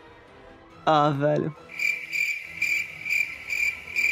[0.85, 1.55] Ah, velho.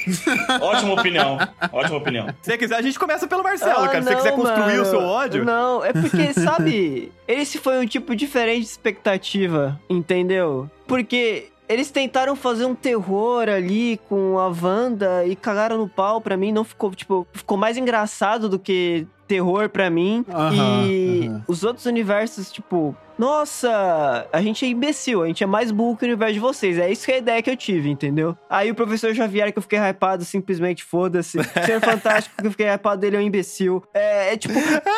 [0.61, 1.39] Ótima opinião.
[1.73, 2.27] Ótima opinião.
[2.43, 4.03] Se você quiser, a gente começa pelo Marcelo, Ah, cara.
[4.03, 4.85] Se você não, quiser construir o mano.
[4.85, 5.45] seu ódio.
[5.45, 10.69] Não, é porque, sabe, esse foi um tipo diferente de expectativa, entendeu?
[10.87, 16.37] Porque eles tentaram fazer um terror ali com a Wanda e cagaram no pau pra
[16.37, 20.25] mim, não ficou, tipo, ficou mais engraçado do que terror pra mim.
[20.29, 21.45] Aham, e aham.
[21.49, 26.05] os outros universos, tipo, nossa, a gente é imbecil, a gente é mais burro que
[26.05, 26.79] o universo de vocês.
[26.79, 28.37] É isso que é a ideia que eu tive, entendeu?
[28.51, 31.39] Aí o professor Xavier, que eu fiquei hypado, simplesmente foda-se.
[31.65, 33.83] Senhor Fantástico, que eu fiquei hypado, ele é um imbecil.
[33.95, 34.55] É, é tipo,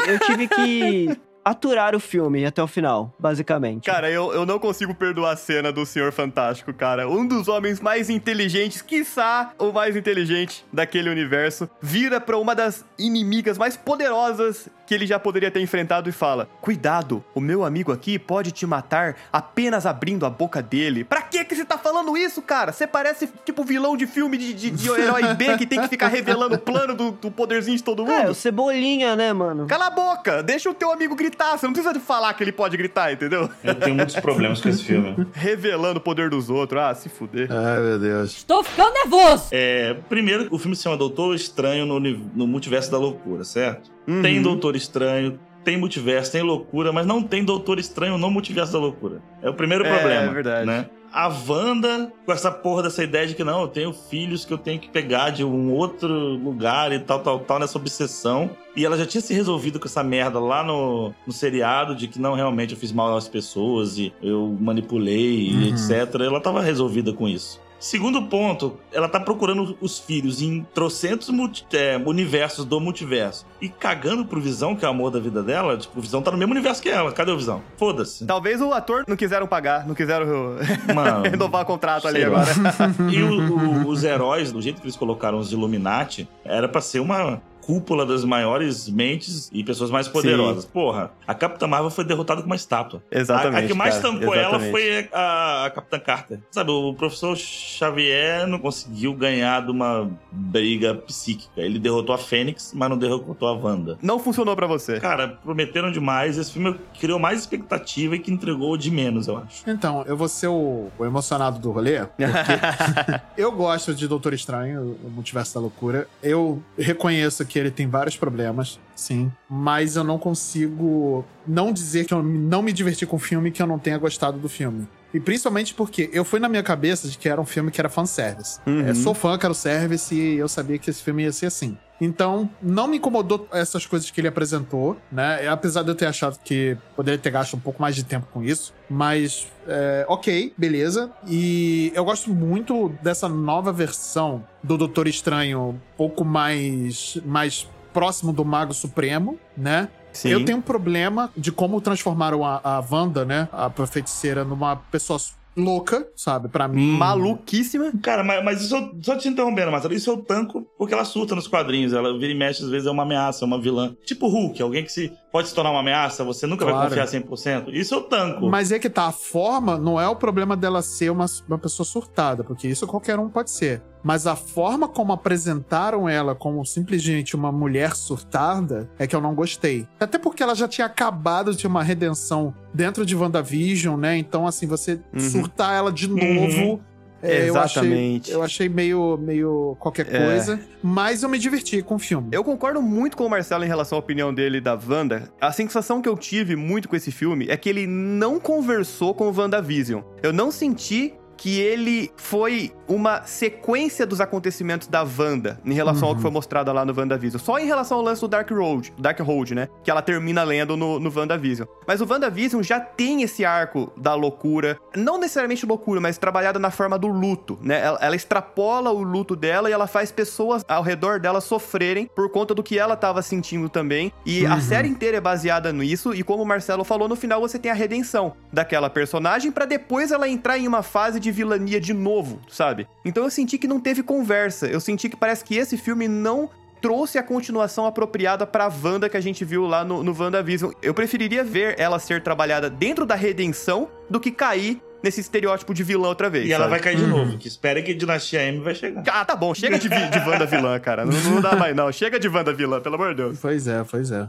[0.07, 3.85] eu tive que aturar o filme até o final, basicamente.
[3.85, 7.09] Cara, eu, eu não consigo perdoar a cena do Senhor Fantástico, cara.
[7.09, 12.85] Um dos homens mais inteligentes, quiçá o mais inteligente daquele universo, vira pra uma das
[12.99, 17.93] inimigas mais poderosas que ele já poderia ter enfrentado e fala: Cuidado, o meu amigo
[17.93, 21.05] aqui pode te matar apenas abrindo a boca dele.
[21.05, 22.73] Pra que que você tá falando isso, cara?
[22.73, 26.09] Você parece tipo vilão de filme de, de, de herói B que tem que ficar
[26.09, 28.13] revelando o plano do, do poderzinho de todo mundo.
[28.13, 29.67] É, o Cebolinha, né, mano?
[29.67, 31.59] Cala a boca, deixa o teu amigo gritar.
[31.59, 33.49] Você não precisa de falar que ele pode gritar, entendeu?
[33.63, 35.27] Eu tenho muitos problemas com esse filme.
[35.33, 36.81] Revelando o poder dos outros.
[36.81, 37.49] Ah, se fuder.
[37.51, 38.33] Ai, meu Deus.
[38.33, 39.49] Estou ficando nervoso.
[39.53, 43.94] É, primeiro, o filme se chama Doutor Estranho no, no Multiverso da Loucura, certo?
[44.07, 44.23] Uhum.
[44.23, 48.79] Tem Doutor Estranho, tem multiverso, tem loucura, mas não tem Doutor Estranho no Multiverso da
[48.79, 49.23] Loucura.
[49.43, 50.31] É o primeiro É, problema.
[50.31, 50.67] é verdade.
[50.67, 50.87] Né?
[51.11, 54.59] A Wanda, com essa porra dessa ideia de que não, eu tenho filhos que eu
[54.59, 58.51] tenho que pegar de um outro lugar e tal, tal, tal, nessa obsessão.
[58.75, 62.21] E ela já tinha se resolvido com essa merda lá no, no seriado de que
[62.21, 65.69] não, realmente eu fiz mal às pessoas e eu manipulei e Uhum.
[65.69, 66.15] etc.
[66.21, 67.61] Ela tava resolvida com isso.
[67.85, 73.45] Segundo ponto, ela tá procurando os filhos em trocentos multi- é, universos do multiverso.
[73.61, 75.77] E cagando pro Visão, que é o amor da vida dela.
[75.77, 77.13] Tipo, o Visão tá no mesmo universo que ela.
[77.13, 77.61] Cadê o Visão?
[77.77, 78.25] Foda-se.
[78.25, 80.57] Talvez o ator não quiseram pagar, não quiseram
[80.95, 82.47] Mano, renovar o contrato ali agora.
[83.13, 87.01] E o- o- os heróis, do jeito que eles colocaram os Illuminati, era pra ser
[87.01, 90.67] uma cúpula das maiores mentes e pessoas mais poderosas.
[90.67, 93.03] Porra, a Capitã Marvel foi derrotada com uma estátua.
[93.11, 93.63] Exatamente.
[93.63, 94.71] A, a que mais cara, tancou ela exatamente.
[94.71, 96.39] foi a, a Capitã Carter.
[96.51, 101.61] Sabe, o professor Xavier não conseguiu ganhar de uma briga psíquica.
[101.61, 103.97] Ele derrotou a Fênix, mas não derrotou a Wanda.
[104.03, 105.01] Não funcionou pra você.
[105.01, 106.37] Cara, prometeram demais.
[106.37, 109.63] Esse filme criou mais expectativa e que entregou de menos, eu acho.
[109.67, 112.25] Então, eu vou ser o, o emocionado do rolê, porque
[113.39, 116.07] eu gosto de Doutor Estranho, o Multiverso da Loucura.
[116.23, 122.15] Eu reconheço que ele tem vários problemas, sim, mas eu não consigo não dizer que
[122.15, 124.89] eu não me diverti com o filme que eu não tenha gostado do filme.
[125.13, 127.89] E principalmente porque eu fui na minha cabeça de que era um filme que era
[127.89, 128.59] fanservice.
[128.67, 128.89] Uhum.
[128.89, 131.79] É, sou fã, quero service e eu sabia que esse filme ia ser assim.
[132.01, 135.47] Então, não me incomodou essas coisas que ele apresentou, né?
[135.49, 138.43] Apesar de eu ter achado que poderia ter gasto um pouco mais de tempo com
[138.43, 138.75] isso.
[138.91, 141.11] Mas, é, ok, beleza.
[141.27, 148.33] E eu gosto muito dessa nova versão do Doutor Estranho, um pouco mais, mais próximo
[148.33, 149.89] do Mago Supremo, né?
[150.13, 150.29] Sim.
[150.29, 153.49] Eu tenho um problema de como transformaram a, a Wanda, né?
[153.53, 155.19] A feiticeira, numa pessoa
[155.57, 156.49] louca, sabe?
[156.49, 156.97] Pra mim.
[156.97, 157.93] Maluquíssima.
[158.03, 161.35] Cara, mas, mas isso, eu- só te interrompendo, Marcelo, isso eu tanco porque ela surta
[161.35, 161.93] nos quadrinhos.
[161.93, 163.95] Ela vira e mexe, às vezes é uma ameaça, uma vilã.
[164.05, 166.89] Tipo Hulk, alguém que se pode se tornar uma ameaça, você nunca vai Claro.
[166.91, 167.69] confiar 100%.
[167.75, 168.49] Isso eu tanco.
[168.49, 171.85] Mas é que tá, a forma não é o problema dela ser uma, uma pessoa
[171.85, 173.83] surtada, porque isso qualquer um pode ser.
[174.05, 179.35] Mas a forma como apresentaram ela como simplesmente uma mulher surtada é que eu não
[179.35, 179.89] gostei.
[179.99, 184.17] Até porque ela já tinha acabado de uma redenção dentro de WandaVision, né?
[184.17, 185.19] Então, assim, você Uhum.
[185.19, 186.79] surtar ela de Uhum.
[187.25, 188.31] É, eu achei- Exatamente.
[188.31, 190.25] Eu achei, meio, meio qualquer É.
[190.27, 192.29] coisa, mas eu me diverti com o filme.
[192.33, 195.31] Eu concordo muito com o Marcelo em relação à opinião dele da Wanda.
[195.41, 199.29] A sensação que eu tive muito com esse filme é que ele não conversou com
[199.29, 200.03] o WandaVision.
[200.23, 206.15] Eu não senti que ele foi uma sequência dos acontecimentos da Wanda em relação ao
[206.15, 207.43] que foi mostrado lá no WandaVision.
[207.43, 209.69] Só em relação ao lance do Dark Road, Dark Road, né?
[209.83, 211.67] Que ela termina lendo no, no WandaVision.
[211.87, 214.79] Mas o WandaVision já tem esse arco da loucura.
[214.97, 217.81] Não necessariamente loucura, mas trabalhada na forma do luto, né?
[217.81, 222.31] Ela, ela extrapola o luto dela e ela faz pessoas ao redor dela sofrerem por
[222.31, 224.13] conta do que ela tava sentindo também.
[224.27, 226.15] E a série inteira é baseada nisso.
[226.15, 230.11] E como o Marcelo falou, no final você tem a redenção daquela personagem pra depois
[230.11, 232.87] ela entrar em uma fase de vilania de novo, sabe?
[233.05, 234.67] Então eu senti que não teve conversa.
[234.67, 236.51] Eu senti que parece que esse filme não
[236.81, 240.73] trouxe a continuação apropriada pra Wanda que a gente viu lá no, no WandaVision.
[240.83, 245.83] Eu preferiria ver ela ser trabalhada dentro da redenção do que cair nesse estereótipo de
[245.83, 246.47] vilã outra vez.
[246.47, 246.71] E ela sabe?
[246.73, 249.03] vai cair de novo, que espera que Dinastia M vai chegar.
[249.09, 251.07] Ah, tá bom, chega de, de Wanda vilã, cara.
[251.07, 251.91] Não, não dá mais, não.
[251.91, 253.39] Chega de Wanda vilã, pelo amor de Deus.
[253.41, 254.27] Pois é, pois é.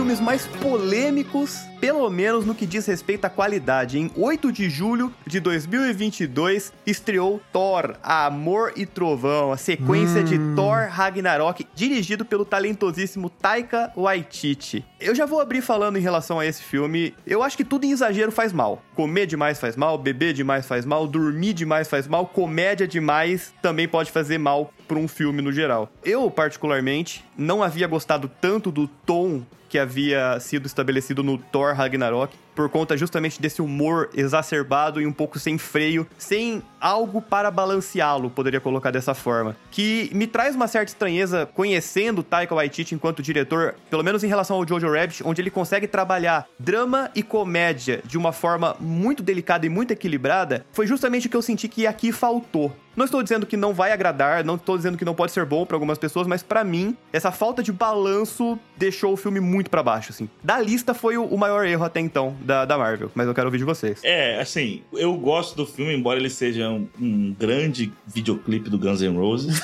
[0.00, 3.98] Filmes mais polêmicos, pelo menos no que diz respeito à qualidade.
[3.98, 10.88] Em 8 de julho de 2022, estreou Thor, Amor e Trovão, a sequência de Thor
[10.88, 14.82] Ragnarok, dirigido pelo talentosíssimo Taika Waititi.
[14.98, 17.14] Eu já vou abrir falando em relação a esse filme.
[17.26, 18.82] Eu acho que tudo em exagero faz mal.
[18.94, 23.86] Comer demais faz mal, beber demais faz mal, dormir demais faz mal, comédia demais também
[23.86, 25.92] pode fazer mal para um filme no geral.
[26.02, 32.32] Eu, particularmente, não havia gostado tanto do tom que havia sido estabelecido no Thor Ragnarok,
[32.60, 38.28] por conta justamente desse humor exacerbado e um pouco sem freio, sem algo para balanceá-lo,
[38.28, 39.56] poderia colocar dessa forma.
[39.70, 44.56] Que me traz uma certa estranheza conhecendo Taika Waititi enquanto diretor, pelo menos em relação
[44.56, 49.64] ao Jojo Rabbit, onde ele consegue trabalhar drama e comédia de uma forma muito delicada
[49.64, 52.76] e muito equilibrada, foi justamente o que eu senti que aqui faltou.
[52.96, 55.64] Não estou dizendo que não vai agradar, não estou dizendo que não pode ser bom
[55.64, 59.82] para algumas pessoas, mas para mim, essa falta de balanço deixou o filme muito para
[59.82, 60.28] baixo, assim.
[60.42, 63.58] Da lista foi o, maior erro até então da, da Marvel, mas eu quero ouvir
[63.58, 64.00] de vocês.
[64.02, 69.00] É, assim, eu gosto do filme, embora ele seja um, um grande videoclipe do Guns
[69.00, 69.60] N' Roses.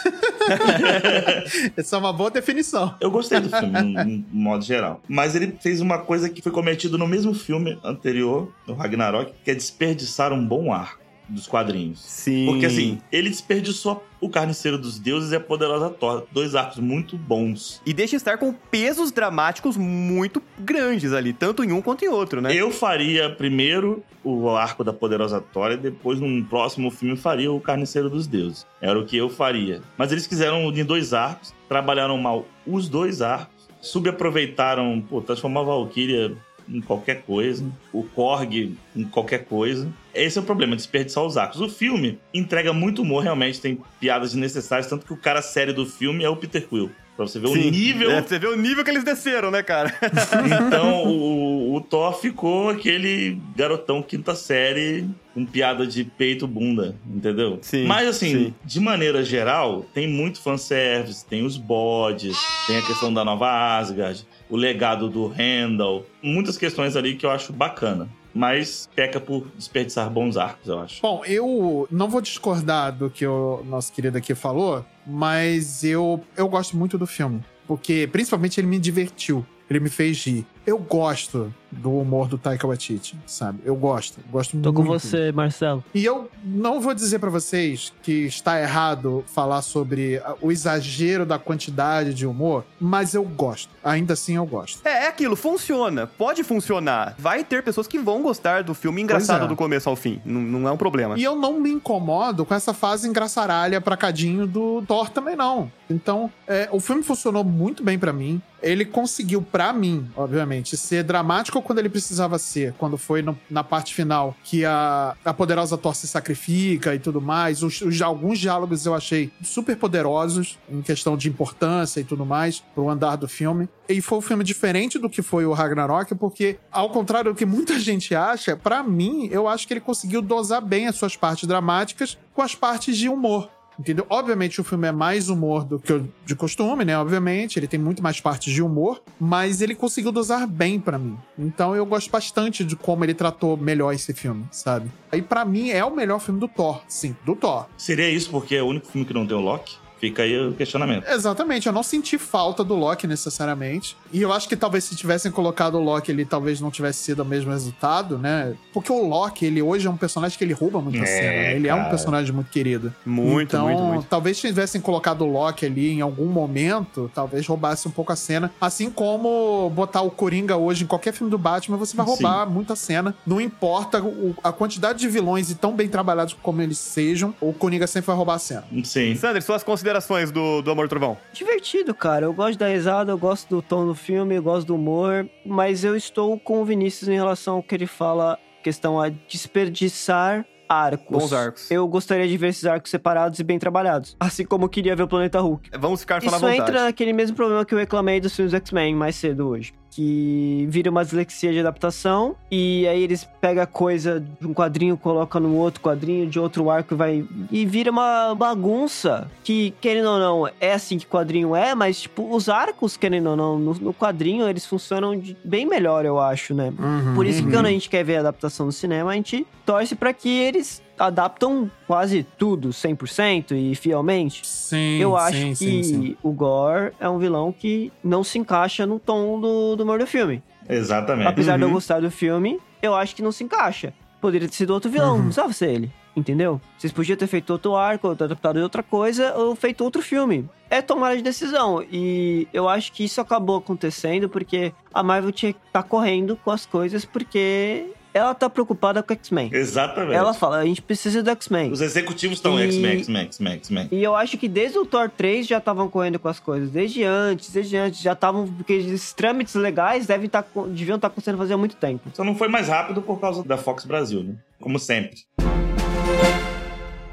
[1.76, 2.94] Essa é uma boa definição.
[3.00, 5.02] Eu gostei do filme, no, no modo geral.
[5.08, 9.50] Mas ele fez uma coisa que foi cometido no mesmo filme anterior, no Ragnarok, que
[9.50, 12.00] é desperdiçar um bom arco dos quadrinhos.
[12.00, 12.46] Sim.
[12.46, 16.26] Porque assim, ele desperdiçou o Carniceiro dos Deuses e a Poderosa Thor.
[16.30, 17.80] Dois arcos muito bons.
[17.84, 22.40] E deixa estar com pesos dramáticos muito grandes ali, tanto em um quanto em outro,
[22.40, 22.54] né?
[22.54, 27.60] Eu faria primeiro o arco da Poderosa Thor e depois, num próximo filme, faria o
[27.60, 28.66] Carniceiro dos Deuses.
[28.80, 29.82] Era o que eu faria.
[29.96, 35.64] Mas eles quiseram em dois arcos, trabalharam mal os dois arcos, subaproveitaram, pô, transformar a
[35.64, 36.36] Valkyria
[36.68, 39.88] em qualquer coisa, o Korg em qualquer coisa.
[40.14, 41.60] Esse é o problema, desperdiçar os arcos.
[41.60, 45.86] O filme entrega muito humor, realmente, tem piadas desnecessárias, tanto que o cara sério do
[45.86, 46.90] filme é o Peter Quill.
[47.16, 47.68] Pra você ver Sim.
[47.68, 49.92] o nível É, você vê o nível que eles desceram, né, cara?
[50.66, 57.58] então o, o Thor ficou aquele garotão quinta série com piada de peito bunda, entendeu?
[57.62, 58.54] Sim, Mas assim, sim.
[58.62, 62.36] de maneira geral, tem muito fanservice, tem os bodes,
[62.66, 67.30] tem a questão da nova Asgard, o legado do Randall, muitas questões ali que eu
[67.30, 68.08] acho bacana.
[68.34, 71.00] Mas peca por desperdiçar bons arcos, eu acho.
[71.00, 76.46] Bom, eu não vou discordar do que o nosso querido aqui falou, mas eu, eu
[76.46, 77.42] gosto muito do filme.
[77.66, 79.44] Porque, principalmente, ele me divertiu.
[79.68, 80.46] Ele me fez rir.
[80.66, 83.58] Eu gosto do humor do Taika Waititi, sabe?
[83.64, 84.18] Eu gosto.
[84.30, 84.74] Gosto Tô muito.
[84.74, 85.82] com você, Marcelo.
[85.94, 91.26] E eu não vou dizer pra vocês que está errado falar sobre a- o exagero
[91.26, 93.68] da quantidade de humor, mas eu gosto.
[93.84, 94.80] Ainda assim eu gosto.
[94.86, 96.06] É, é aquilo, funciona.
[96.06, 97.14] Pode funcionar.
[97.18, 99.48] Vai ter pessoas que vão gostar do filme engraçado é.
[99.48, 100.20] do começo ao fim.
[100.24, 101.18] Não, não é um problema.
[101.18, 105.70] E eu não me incomodo com essa fase engraçaralha pra cadinho do Thor também, não.
[105.88, 108.40] Então, é, o filme funcionou muito bem pra mim.
[108.62, 112.74] Ele conseguiu, pra mim, obviamente, ser dramático quando ele precisava ser.
[112.78, 117.20] Quando foi no- na parte final que a, a poderosa Thor se sacrifica e tudo
[117.20, 117.62] mais.
[117.62, 122.60] Os, os- alguns diálogos eu achei super poderosos em questão de importância e tudo mais
[122.74, 123.68] pro andar do filme.
[123.88, 127.46] E foi um filme diferente do que foi o Ragnarok, porque, ao contrário do que
[127.46, 131.46] muita gente acha, pra mim, eu acho que ele conseguiu dosar bem as suas partes
[131.48, 133.48] dramáticas com as partes de humor.
[133.78, 134.06] Entendeu?
[134.08, 136.98] Obviamente o filme é mais humor do que o de costume, né?
[136.98, 141.16] Obviamente, ele tem muito mais partes de humor, mas ele conseguiu dosar bem pra mim.
[141.38, 144.90] Então eu gosto bastante de como ele tratou melhor esse filme, sabe?
[145.12, 147.66] E pra mim é o melhor filme do Thor, sim, do Thor.
[147.76, 149.76] Seria isso porque é o único filme que não tem o Loki?
[149.98, 151.06] Fica aí o questionamento.
[151.08, 153.96] Exatamente, eu não senti falta do Loki necessariamente.
[154.12, 157.20] E eu acho que talvez se tivessem colocado o Loki, ele talvez não tivesse sido
[157.20, 158.54] o mesmo resultado, né?
[158.72, 161.28] Porque o Loki, ele hoje é um personagem que ele rouba muita É, cena.
[161.30, 161.56] né?
[161.56, 161.90] Ele é um cara.
[161.90, 162.92] personagem muito querido.
[163.04, 164.06] Muito, então, muito, muito.
[164.06, 168.50] talvez tivessem colocado o Loki ali em algum momento, talvez roubasse um pouco a cena.
[168.60, 172.76] Assim como botar o Coringa hoje em qualquer filme do Batman, você vai roubar muita
[172.76, 173.14] cena.
[173.26, 174.02] Não importa
[174.44, 178.16] a quantidade de vilões e tão bem trabalhados como eles sejam, o Coringa sempre vai
[178.16, 178.64] roubar a cena.
[178.84, 179.14] Sim.
[179.16, 179.85] Sander, suas considerações
[180.32, 181.16] do, do Amor Trovão.
[181.32, 182.26] Divertido, cara.
[182.26, 185.84] Eu gosto da risada, eu gosto do tom do filme, eu gosto do humor, mas
[185.84, 191.18] eu estou com o Vinícius em relação ao que ele fala, questão a desperdiçar arcos.
[191.18, 191.70] Bons arcos.
[191.70, 194.16] Eu gostaria de ver esses arcos separados e bem trabalhados.
[194.20, 195.70] Assim como eu queria ver o Planeta Hulk.
[195.78, 199.16] Vamos ficar falando Isso entra naquele mesmo problema que eu reclamei dos filmes X-Men mais
[199.16, 199.72] cedo hoje.
[199.96, 204.94] Que vira uma dislexia de adaptação, e aí eles pegam a coisa de um quadrinho,
[204.94, 207.24] colocam no outro quadrinho, de outro arco e vai.
[207.50, 209.26] E vira uma bagunça.
[209.42, 213.36] Que, querendo ou não, é assim que quadrinho é, mas, tipo, os arcos, querendo ou
[213.36, 216.70] não, no, no quadrinho, eles funcionam de- bem melhor, eu acho, né?
[217.14, 219.96] Por isso que quando a gente quer ver a adaptação no cinema, a gente torce
[219.96, 224.46] pra que eles adaptam quase tudo, 100% e fielmente.
[224.46, 226.16] Sim, Eu acho sim, que sim, sim.
[226.22, 230.06] o Gore é um vilão que não se encaixa no tom do, do humor do
[230.06, 230.42] filme.
[230.68, 231.28] Exatamente.
[231.28, 231.74] Apesar de eu Uhum.
[231.74, 233.92] gostar do filme, eu acho que não se encaixa.
[234.20, 235.16] Poderia ter sido outro vilão, Uhum.
[235.18, 235.90] não precisava ser ele.
[236.16, 236.58] Entendeu?
[236.78, 240.00] Vocês podiam ter feito outro arco, ou ter adaptado de outra coisa, ou feito outro
[240.00, 240.48] filme.
[240.70, 241.84] É tomada de decisão.
[241.92, 246.50] E eu acho que isso acabou acontecendo porque a Marvel tinha que estar correndo com
[246.50, 249.50] as coisas porque ela tá preocupada com o X-Men.
[249.52, 250.14] Exatamente.
[250.14, 251.70] Ela fala, a gente precisa do X-Men.
[251.70, 253.88] Os executivos estão X-Men, X-Men, X-Men, X-Men.
[253.92, 256.70] E eu acho que desde o Thor 3 já estavam correndo com as coisas.
[256.70, 258.00] Desde antes, desde antes.
[258.00, 258.46] Já estavam.
[258.46, 262.10] Porque esses trâmites legais devem tá, deviam estar acontecendo fazia muito tempo.
[262.14, 264.34] Só não foi mais rápido por causa da Fox Brasil, né?
[264.60, 265.16] Como sempre.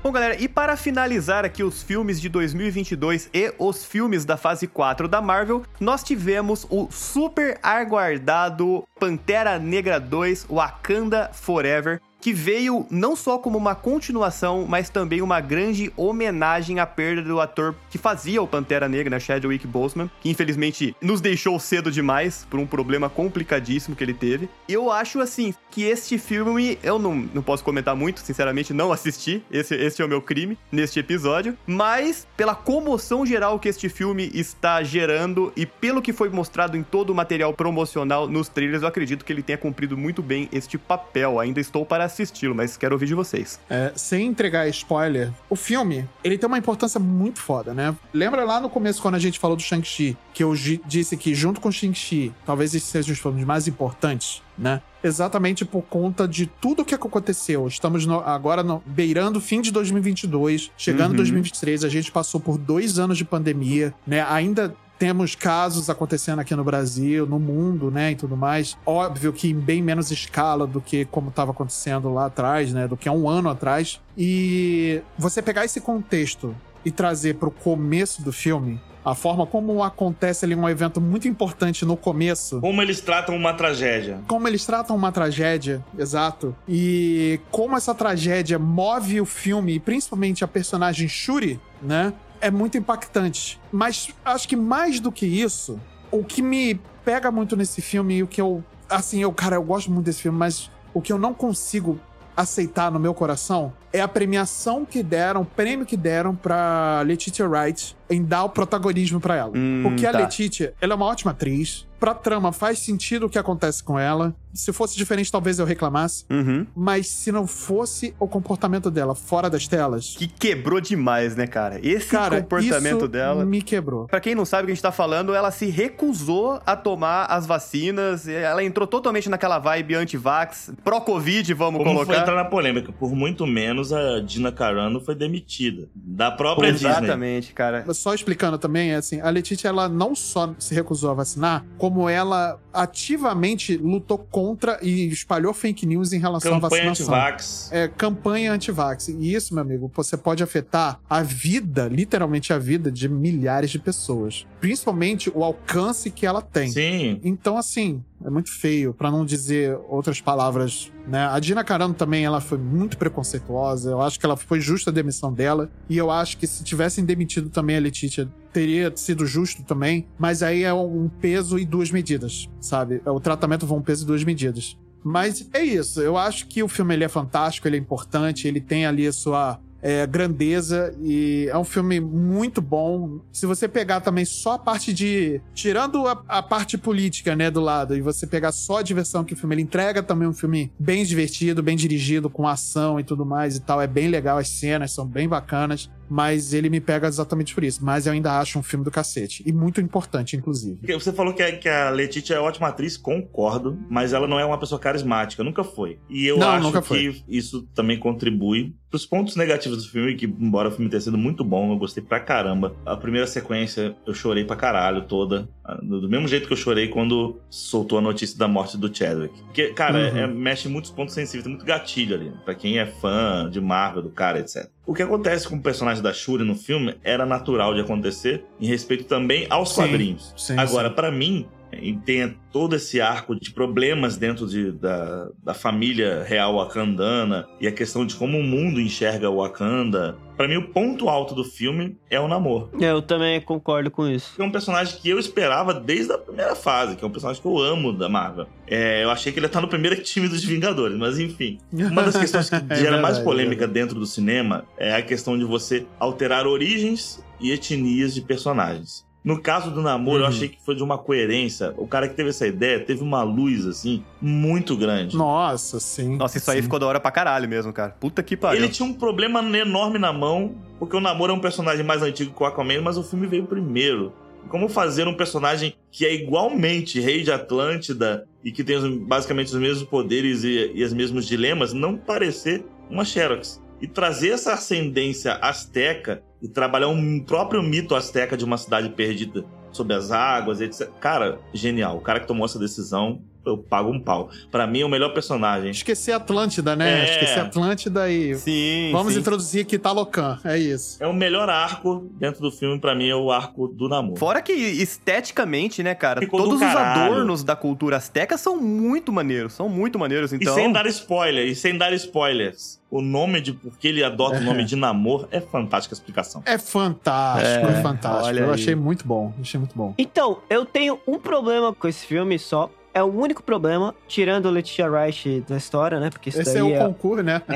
[0.04, 4.68] Bom, galera, e para finalizar aqui os filmes de 2022 e os filmes da fase
[4.68, 12.88] 4 da Marvel, nós tivemos o super aguardado Pantera Negra 2 Wakanda Forever, que veio
[12.90, 17.98] não só como uma continuação, mas também uma grande homenagem à perda do ator que
[17.98, 22.66] fazia o Pantera Negra, né, Chadwick Boseman, que infelizmente nos deixou cedo demais por um
[22.66, 24.48] problema complicadíssimo que ele teve.
[24.70, 29.44] Eu acho assim que este filme eu não, não posso comentar muito, sinceramente não assisti.
[29.52, 34.32] Esse, esse é o meu crime neste episódio, mas pela comoção geral que este filme
[34.34, 38.88] está gerando e pelo que foi mostrado em todo o material promocional nos trailers, eu
[38.88, 41.38] acredito que ele tenha cumprido muito bem este papel.
[41.38, 43.60] Ainda estou para assisti-lo, mas quero ouvir de vocês.
[43.70, 47.96] É, sem entregar spoiler, o filme, ele tem uma importância muito foda, né?
[48.14, 50.54] Lembra lá no começo, quando a gente falou do Shang-Chi, que eu
[50.86, 54.82] disse que junto com o Shang-Chi, talvez esses sejam os filmes mais importantes, né?
[55.04, 57.68] Exatamente por conta de tudo que aconteceu.
[57.68, 61.14] Estamos no- agora no- beirando o fim de 2022, chegando Uhum.
[61.14, 64.26] em 2023, a gente passou por dois anos de pandemia, né?
[64.30, 68.78] Ainda temos casos acontecendo aqui no Brasil, no mundo, né, e tudo mais.
[68.86, 72.96] Óbvio que em bem menos escala do que como estava acontecendo lá atrás, né, do
[72.96, 74.00] que há um ano atrás.
[74.18, 79.84] E você pegar esse contexto e trazer para o começo do filme, a forma como
[79.84, 84.22] acontece ali um evento muito importante no começo, Como eles tratam uma tragédia.
[84.28, 90.44] como eles tratam uma tragédia, exato, e como essa tragédia move o filme, e principalmente
[90.44, 92.14] a personagem Shuri, né?
[92.44, 93.58] É muito impactante.
[93.72, 95.80] Mas acho que mais do que isso,
[96.12, 96.76] o que me
[97.06, 98.62] pega muito nesse filme e o que eu.
[98.90, 101.98] Assim, eu, cara, eu gosto muito desse filme, mas o que eu não consigo
[102.36, 107.48] aceitar no meu coração é a premiação que deram, o prêmio que deram pra Letitia
[107.48, 109.52] Wright em dar o protagonismo pra ela.
[109.56, 110.20] Hum, Porque a tá.
[110.20, 111.88] Letitia, ela é uma ótima atriz.
[112.00, 114.36] Pra trama faz sentido o que acontece com ela.
[114.54, 116.26] Se fosse diferente, talvez eu reclamasse.
[116.30, 116.68] Uhum.
[116.76, 121.80] Mas se não fosse o comportamento dela fora das telas, Que quebrou demais, né, cara?
[121.82, 123.46] Esse cara, comportamento isso dela.
[123.46, 124.06] me quebrou.
[124.08, 127.24] Pra quem não sabe o que a gente tá falando, ela se recusou a tomar
[127.28, 128.28] as vacinas.
[128.28, 132.22] Ela entrou totalmente naquela vibe anti-vax, pró-Covid, vamos Como foi colocar.
[132.22, 132.92] entrar na polêmica?
[132.92, 135.88] Por muito menos a Dina Carano foi demitida.
[135.96, 136.90] Da própria Disney.
[136.90, 137.84] Exatamente, cara.
[138.04, 142.10] Só explicando também, é assim, a Letitia, ela não só se recusou a vacinar, como
[142.10, 147.16] ela ativamente lutou contra e espalhou fake news em relação à Campanha vacinação.
[147.16, 147.70] anti-vax.
[147.72, 149.08] É, campanha anti-vax.
[149.08, 153.80] E isso, meu amigo, você pode afetar a vida, literalmente a vida de milhares de
[153.80, 154.46] pessoas.
[154.64, 156.72] Principalmente o alcance que ela tem.
[156.72, 157.20] Sim.
[157.22, 161.28] Então, assim, é muito feio, pra não dizer outras palavras, né?
[161.28, 163.92] A Dina Carano também, ela foi muito preconceituosa.
[163.92, 165.70] Eu acho que ela foi justa a demissão dela.
[165.90, 170.08] E eu acho que se tivessem demitido também a Letitia, teria sido justo também.
[170.18, 173.02] Mas aí é um peso e duas medidas, sabe?
[173.06, 174.78] O tratamento foi um peso e duas medidas.
[175.04, 176.00] Mas é isso.
[176.00, 179.12] Eu acho que o filme ele é fantástico, ele é importante, ele tem ali a
[179.12, 183.20] sua é, grandeza e é um filme muito bom.
[183.34, 185.42] Se você pegar também só a parte de.
[185.54, 189.34] Tirando a, a parte política, né, do lado, e você pegar só a diversão que
[189.34, 193.26] o filme ele entrega, também um filme bem divertido, bem dirigido, com ação e tudo
[193.26, 193.82] mais e tal.
[193.82, 197.84] É bem legal, as cenas são bem bacanas mas ele me pega exatamente por isso.
[197.84, 199.44] Mas eu ainda acho um filme do cacete.
[199.46, 200.80] E muito importante, inclusive.
[200.94, 204.46] Você falou que a, que a Letitia é ótima atriz, concordo, mas ela não é
[204.46, 206.00] uma pessoa carismática, nunca foi.
[206.10, 210.70] E eu Não, acho que isso também contribui pros pontos negativos do filme, que embora
[210.70, 212.76] o filme tenha sido muito bom, eu gostei pra caramba.
[212.86, 215.50] A primeira sequência eu chorei pra caralho toda,
[215.82, 219.42] do mesmo jeito que eu chorei quando soltou a notícia da morte do Chadwick.
[219.44, 220.18] Porque, cara, Uhum.
[220.18, 223.62] é- mexe em muitos pontos sensíveis, tem muito gatilho ali, pra quem é fã de
[223.62, 224.68] Marvel, do cara, etc.
[224.86, 228.66] O que acontece com o personagem da Shuri no filme era natural de acontecer, em
[228.68, 230.34] respeito também aos Sim, quadrinhos.
[230.36, 231.48] sim, Agora, pra mim,
[231.82, 237.68] e tem todo esse arco de problemas dentro de- da, da família real wakandana e
[237.68, 240.16] a questão de como o mundo enxerga o Wakanda.
[240.36, 242.72] Pra mim, o ponto alto do filme é o namoro.
[242.80, 244.34] Eu também concordo com isso.
[244.42, 247.48] É um personagem que eu esperava desde a primeira fase, que é um personagem que
[247.48, 248.48] eu amo da Marvel.
[248.68, 251.60] É, eu achei que ele ia estar no primeiro time dos Vingadores, mas enfim.
[251.72, 255.38] Uma das questões que É gera mais verdade, polêmica dentro do cinema é a questão
[255.38, 259.06] de você alterar origens e etnias de personagens.
[259.24, 260.28] No caso do namoro, eu Uhum.
[260.30, 261.74] achei que foi de uma coerência.
[261.78, 265.16] O cara que teve essa ideia teve uma luz, assim, muito grande.
[265.16, 266.18] Nossa, sim.
[266.18, 266.64] Nossa, isso aí sim.
[266.64, 267.96] ficou da hora pra caralho mesmo, cara.
[268.00, 268.62] Puta que pariu.
[268.62, 272.34] Ele tinha um problema enorme na mão, porque o Namor é um personagem mais antigo
[272.36, 274.12] que o Aquaman, mas o filme veio primeiro.
[274.50, 279.56] Como fazer um personagem que é igualmente rei de Atlântida e que tem basicamente os
[279.58, 283.62] mesmos poderes e, e os mesmos dilemas, não parecer uma Xerox?
[283.82, 289.46] E trazer essa ascendência asteca e trabalhar um próprio mito asteca de uma cidade perdida
[289.72, 290.90] sob as águas, etc.
[291.00, 291.98] Cara, genial.
[291.98, 294.30] O cara que tomou essa decisão, eu pago um pau.
[294.52, 295.72] Pra mim, é o melhor personagem.
[295.72, 297.02] Esquecer Atlântida, né?
[297.02, 297.12] É.
[297.14, 298.36] Esquecer Atlântida e.
[298.36, 299.20] Sim, Vamos sim.
[299.20, 300.40] introduzir aqui Talocan.
[300.44, 300.98] É isso.
[301.04, 304.18] É o melhor arco dentro do filme, pra mim, é o arco do namoro.
[304.18, 309.12] Fora que esteticamente, né, cara, Ficou do todos os adornos da cultura asteca são muito
[309.12, 310.54] maneiros, são muito maneiros, então...
[310.54, 312.82] E sem dar spoiler, e sem dar spoilers.
[312.90, 316.44] O nome de por que ele adota o nome de namor é fantástica a explicação.
[316.46, 318.26] É fantástico, é, É, fantástico.
[318.28, 318.54] olha Eu aí.
[318.54, 319.34] achei muito bom.
[319.42, 319.96] Achei muito bom.
[319.98, 322.70] Então, eu tenho um problema com esse filme só.
[322.94, 326.10] É o único problema, tirando o Letitia Wright da história, né?
[326.10, 327.42] Porque isso Esse daí é o é, concurso, né?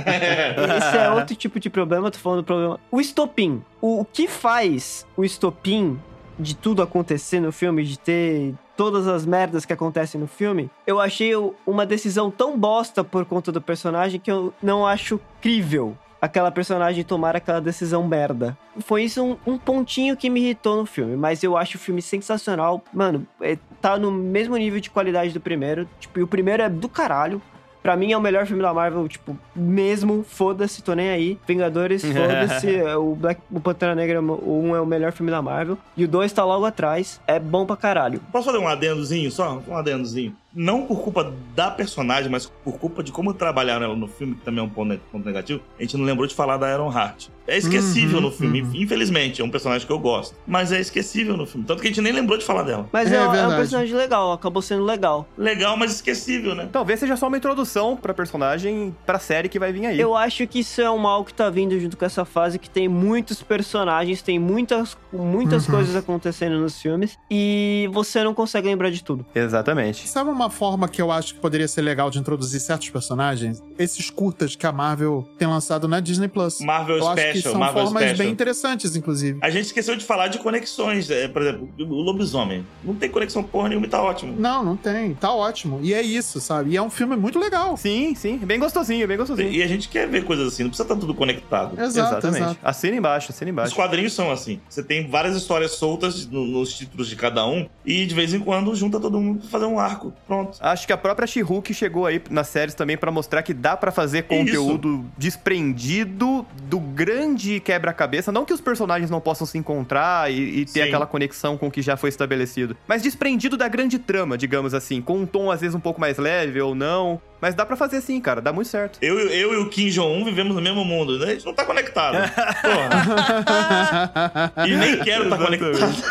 [0.77, 2.79] Esse é outro tipo de problema, tô falando do problema.
[2.91, 3.63] O estopim.
[3.79, 5.99] O, o que faz o estopim
[6.39, 10.99] de tudo acontecer no filme, de ter todas as merdas que acontecem no filme, eu
[10.99, 11.31] achei
[11.65, 17.03] uma decisão tão bosta por conta do personagem que eu não acho crível aquela personagem
[17.03, 18.57] tomar aquela decisão merda.
[18.79, 22.01] Foi isso um, um pontinho que me irritou no filme, mas eu acho o filme
[22.01, 22.83] sensacional.
[22.93, 25.87] Mano, é, tá no mesmo nível de qualidade do primeiro.
[25.99, 27.41] Tipo, e o primeiro é do caralho.
[27.81, 31.39] Pra mim é o melhor filme da Marvel, tipo, mesmo, foda-se, tô nem aí.
[31.47, 32.81] Vingadores, foda-se.
[32.97, 35.77] o Black o Pantera Negra, o 1 é o melhor filme da Marvel.
[35.95, 37.21] E o 2 tá logo atrás.
[37.25, 38.19] É bom pra caralho.
[38.29, 39.61] Posso fazer um adendozinho só?
[39.65, 40.35] Um adendozinho.
[40.53, 44.41] Não por culpa da personagem, mas por culpa de como trabalharam ela no filme, que
[44.41, 45.61] também é um ponto ne- ponto negativo.
[45.77, 47.27] A gente não lembrou de falar da Iron Heart.
[47.47, 48.71] É esquecível Uhum, no filme, uhum.
[48.75, 49.41] infelizmente.
[49.41, 50.35] É um personagem que eu gosto.
[50.45, 51.65] Mas é esquecível no filme.
[51.65, 52.89] Tanto que a gente nem lembrou de falar dela.
[52.91, 55.25] Mas É é, é um personagem legal, acabou sendo legal.
[55.37, 56.67] Legal, mas esquecível, né?
[56.71, 59.99] Talvez seja só uma introdução pra personagem, pra série que vai vir aí.
[59.99, 62.69] Eu acho que isso é um mal que tá vindo junto com essa fase, que
[62.69, 65.75] tem muitos personagens, tem muitas, muitas Uhum.
[65.75, 69.25] coisas acontecendo nos filmes, e você não consegue lembrar de tudo.
[69.33, 70.07] Exatamente.
[70.07, 73.61] Sabe uma forma que eu acho que poderia ser legal de introduzir certos personagens?
[73.77, 76.59] Esses curtas que a Marvel tem lançado na Disney Plus.
[76.61, 78.17] Marvel eu acho que Special, são Marvel formas Special.
[78.17, 79.39] bem interessantes, inclusive.
[79.41, 81.09] A gente esqueceu de falar de conexões.
[81.09, 82.65] É, por exemplo, o lobisomem.
[82.83, 84.35] Não tem conexão porra nenhuma e tá ótimo.
[84.39, 85.13] Não, não tem.
[85.15, 85.79] Tá ótimo.
[85.83, 86.71] E é isso, sabe?
[86.71, 87.77] E é um filme muito legal.
[87.77, 88.37] Sim, sim.
[88.37, 89.49] Bem gostosinho, bem gostosinho.
[89.51, 91.79] E a gente quer ver coisas assim, não precisa estar tudo conectado.
[91.79, 91.87] Exato,
[92.17, 92.43] Exatamente.
[92.43, 92.59] exato.
[92.63, 93.75] Assina embaixo, assina Os embaixo.
[93.75, 94.59] quadrinhos são assim.
[94.69, 98.39] Você tem várias histórias soltas no- nos títulos de cada um e de vez em
[98.39, 100.13] quando junta todo mundo pra fazer um arco.
[100.27, 100.57] Pronto.
[100.59, 103.91] Acho que a própria She-Hulk chegou aí nas séries também pra mostrar que dá pra
[103.91, 104.27] fazer Isso.
[104.27, 108.31] conteúdo desprendido do grande quebra-cabeça.
[108.31, 110.81] Não que os personagens não possam se encontrar e, e ter Sim.
[110.81, 115.01] aquela conexão com o que já foi estabelecido, mas desprendido da grande trama, digamos assim,
[115.01, 117.21] com um tom às vezes um pouco mais leve ou não.
[117.39, 118.97] Mas dá pra fazer sim, cara, dá muito certo.
[118.99, 121.27] Eu, eu e o Kim Jong-un vivemos no mesmo mundo, né?
[121.27, 122.17] A gente não tá conectado.
[122.61, 124.53] Porra.
[124.67, 126.03] E nem quero estar tá conectado.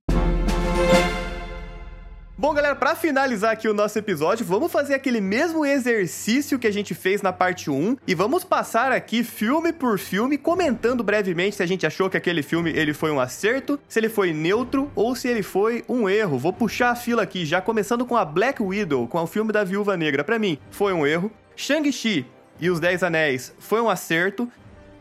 [2.40, 6.72] Bom, galera, pra finalizar aqui o nosso episódio, vamos fazer aquele mesmo exercício que a
[6.72, 11.64] gente fez na parte 1 e vamos passar aqui filme por filme comentando brevemente se
[11.64, 15.18] a gente achou que aquele filme ele foi um acerto, se ele foi neutro ou
[15.18, 16.40] se ele foi um erro.
[16.40, 19.66] Vou puxar a fila aqui, já começando com a Black Widow, com o filme da
[19.66, 20.24] Viúva Negra.
[20.24, 21.30] Pra mim, foi um erro.
[21.58, 22.26] Shang-Chi
[22.58, 24.50] e Os Dez Anéis foi um acerto.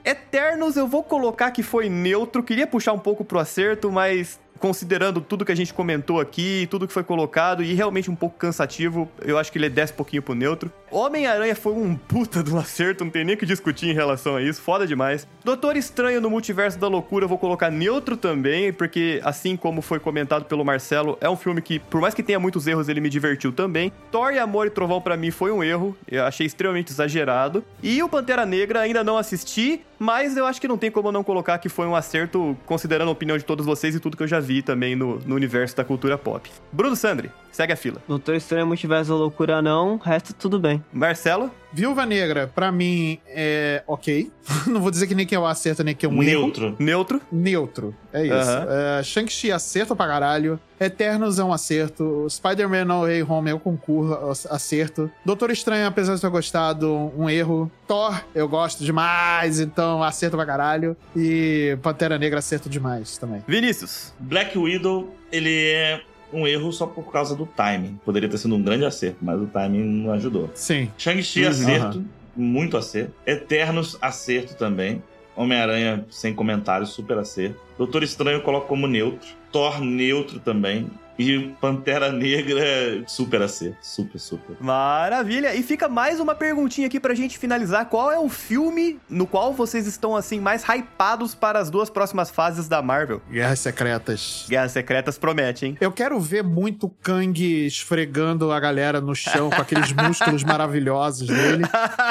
[0.05, 5.21] Eternos eu vou colocar que foi neutro, queria puxar um pouco pro acerto, mas considerando
[5.21, 9.09] tudo que a gente comentou aqui, tudo que foi colocado, e realmente um pouco cansativo,
[9.23, 10.71] eu acho que ele desce um pouquinho pro neutro.
[10.91, 14.43] Homem-Aranha foi um puta do acerto, não tem nem o que discutir em relação a
[14.43, 15.27] isso, foda demais.
[15.45, 19.99] Doutor Estranho no Multiverso da Loucura eu vou colocar neutro também, porque assim como foi
[19.99, 23.09] comentado pelo Marcelo, é um filme que, por mais que tenha muitos erros, ele me
[23.09, 23.93] divertiu também.
[24.11, 27.65] Thor e Amor e Trovão para mim foi um erro, eu achei extremamente exagerado.
[27.83, 31.25] E o Pantera Negra ainda não assisti, mas eu acho que não tem como não
[31.25, 34.29] colocar que foi um acerto, considerando a opinião de todos vocês e tudo que eu
[34.29, 36.51] já vi também no, no universo da cultura pop.
[36.73, 38.01] Bruno Sandri, segue a fila.
[38.07, 40.78] Doutor Estranho Multiverso da Loucura não, resto tudo bem.
[40.93, 41.51] Marcelo?
[41.73, 44.31] Viúva Negra, pra mim, é ok.
[44.67, 46.43] Não vou dizer que nem que é um acerto, nem que é um erro.
[46.43, 46.77] Neutro.
[46.79, 47.21] Neutro?
[47.31, 48.51] Neutro, é isso.
[48.99, 50.59] É, Shang-Chi acerto pra caralho.
[50.81, 52.27] Eternos é um acerto.
[52.31, 55.11] Spider-Man No Way Home eu concurro, acerto.
[55.25, 57.71] Doutor Estranho, apesar de ter gostado, um erro.
[57.87, 60.97] Thor, eu gosto demais, então acerto pra caralho.
[61.15, 63.43] E Pantera Negra, acerto demais também.
[63.47, 64.15] Vinícius?
[64.19, 66.01] Black Widow, ele é
[66.33, 67.99] um erro só por causa do timing.
[68.05, 70.51] Poderia ter sido um grande acerto, mas o timing não ajudou.
[70.55, 70.91] Sim.
[70.99, 71.49] Shang-Chi, Uhum.
[71.51, 72.05] acerto.
[72.37, 73.13] Muito acerto.
[73.27, 75.03] Eternos, acerto também.
[75.35, 77.61] Homem-Aranha, sem comentários, super acerto.
[77.77, 79.29] Doutor Estranho eu coloco como neutro.
[79.53, 80.89] Thor, neutro também.
[81.19, 82.63] E Pantera Negra,
[83.07, 83.79] super acerto.
[83.83, 84.57] Super, super.
[84.61, 85.55] Maravilha!
[85.55, 87.87] E fica mais uma perguntinha aqui pra gente finalizar.
[87.87, 92.31] Qual é o filme no qual vocês estão, assim, mais hypados para as duas próximas
[92.31, 93.21] fases da Marvel?
[93.31, 94.47] Guerras Secretas.
[94.49, 95.77] Guerras Secretas promete, hein?
[95.81, 101.65] Eu quero ver muito Kang esfregando a galera no chão com aqueles músculos maravilhosos dele.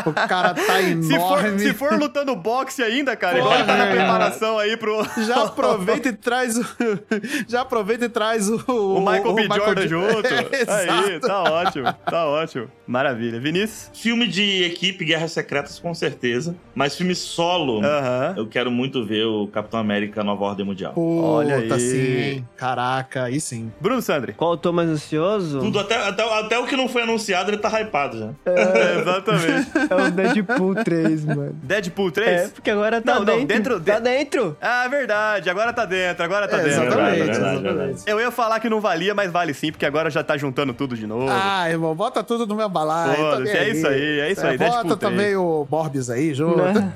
[0.06, 1.60] O cara tá Se for, enorme.
[1.60, 5.02] se for lutando boxe ainda, cara, Porra, ele tá na preparação aí pro...
[5.26, 6.66] Já aproveita e traz o.
[7.48, 8.97] Já aproveita e traz o.
[8.98, 9.44] O Michael B.
[9.56, 10.28] Jordan Jo- junto.
[10.28, 10.66] É,
[11.14, 12.68] Aí, tá ótimo, tá ótimo.
[12.86, 13.40] Maravilha.
[13.40, 13.90] Vinícius?
[13.94, 16.56] Filme de equipe, Guerras Secretas, com certeza.
[16.74, 18.34] Mas filme solo, Aham.
[18.38, 20.94] eu quero muito ver o Capitão América Nova Ordem Mundial.
[20.96, 21.80] Olha Puta, aí.
[21.82, 22.46] sim.
[22.56, 23.72] Caraca, aí sim.
[23.82, 24.34] Bruno Sandri?
[24.34, 25.60] Qual eu tô mais ansioso?
[25.60, 28.30] Tudo, até, até, até o que não foi anunciado, ele tá hypado já.
[28.52, 29.68] É, exatamente.
[29.90, 31.60] É o Deadpool 3, mano.
[31.64, 32.30] Deadpool 3?
[32.30, 33.80] É, porque agora tá Não, não, dentro.
[33.80, 34.58] dentro- Tá dentro.
[34.62, 35.50] Ah, verdade.
[35.50, 36.84] Agora tá dentro, agora tá É, dentro.
[36.84, 38.04] exatamente, verdade, verdade, exatamente.
[38.06, 40.96] Eu ia falar que não valia, mas vale sim, porque agora já tá juntando tudo
[40.96, 41.28] de novo.
[41.30, 43.16] Ah, irmão, bota tudo no meu balaio.
[43.16, 46.58] Foda-se, é bem isso aí, é isso aí, Bota também o Morbius aí junto.
[46.64, 46.92] Né?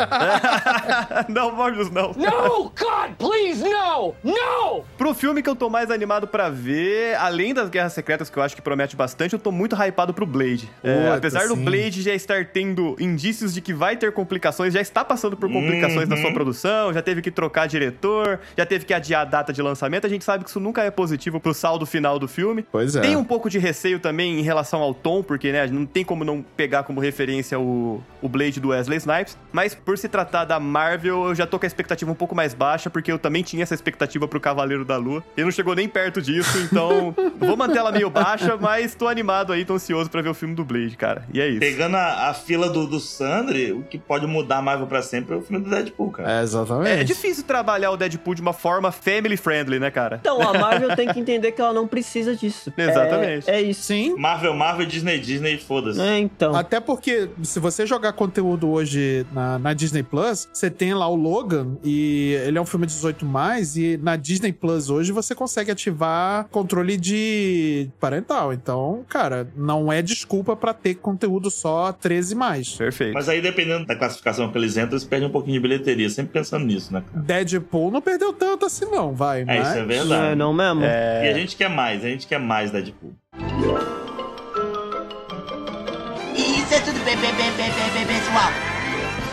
[1.28, 2.10] não, Morbius não.
[2.14, 4.16] No, God, please, no!
[4.24, 4.84] No!
[4.98, 8.44] Pro filme que eu tô mais animado pra ver, além das Guerras Secretas, que eu
[8.44, 10.70] acho que promete bastante, eu tô muito hypado pro Blade.
[10.84, 11.64] É, Puta, apesar do sim.
[11.66, 16.08] Blade já estar tendo indícios de que vai ter complicações, já está passando por complicações
[16.08, 16.22] na Uhum.
[16.22, 20.06] sua produção, já teve que trocar diretor, já teve que adiar a data de lançamento,
[20.06, 22.66] a gente sabe que isso nunca é positivo pro saldo final do filme.
[22.72, 23.02] Pois é.
[23.02, 26.24] Tem um pouco de receio também em relação ao tom, porque, né, não tem como
[26.24, 29.38] não pegar como referência o, o Blade do Wesley Snipes.
[29.52, 32.54] Mas por se tratar da Marvel, eu já tô com a expectativa um pouco mais
[32.54, 35.24] baixa, porque eu também tinha essa expectativa pro Cavaleiro da Lua.
[35.36, 39.54] E não chegou nem perto disso, então vou manter ela meio baixa, mas tô animado
[39.54, 41.26] aí, tô ansioso pra ver o filme do Blade, cara.
[41.34, 41.60] E é isso.
[41.60, 45.36] Pegando a, a fila do, do Sandri, o que pode mudar a Marvel pra sempre
[45.36, 46.40] é o filme do Deadpool, cara.
[46.40, 47.02] É, exatamente.
[47.02, 50.18] É difícil trabalhar o Deadpool de uma forma family friendly, né, cara?
[50.22, 52.72] Então, a Marvel tem que entender que ela não precisa disso.
[52.76, 53.50] Exatamente.
[53.50, 53.84] É, é isso.
[53.84, 54.16] Sim.
[54.18, 56.00] Marvel, Marvel, Disney, Disney, foda-se.
[56.02, 56.56] É, então.
[56.56, 61.16] Até porque, se você jogar conteúdo hoje na, na Disney Plus, você tem lá o
[61.16, 63.26] Logan, e ele é um filme 18,
[63.76, 68.54] e na Disney Plus hoje você consegue ativar controle de parental.
[68.54, 72.74] Então, cara, não é desculpa pra ter conteúdo só 13 mais.
[72.76, 73.14] Perfeito.
[73.14, 76.10] Mas aí, dependendo da classificação que eles entram, eles perdem um pouquinho de bilheteria.
[76.10, 77.24] Sempre pensando nisso, né, cara?
[77.24, 79.42] Deadpool não perdeu tanto assim, não, vai.
[79.42, 79.68] É, mas...
[79.68, 80.32] isso é Não verdade.
[80.32, 80.84] é não mesmo?
[80.84, 81.26] É.
[81.26, 83.16] E a gente quer mais, a gente quer mais Deadpool.
[86.36, 87.04] Isso é tudo
[88.06, 88.71] pessoal.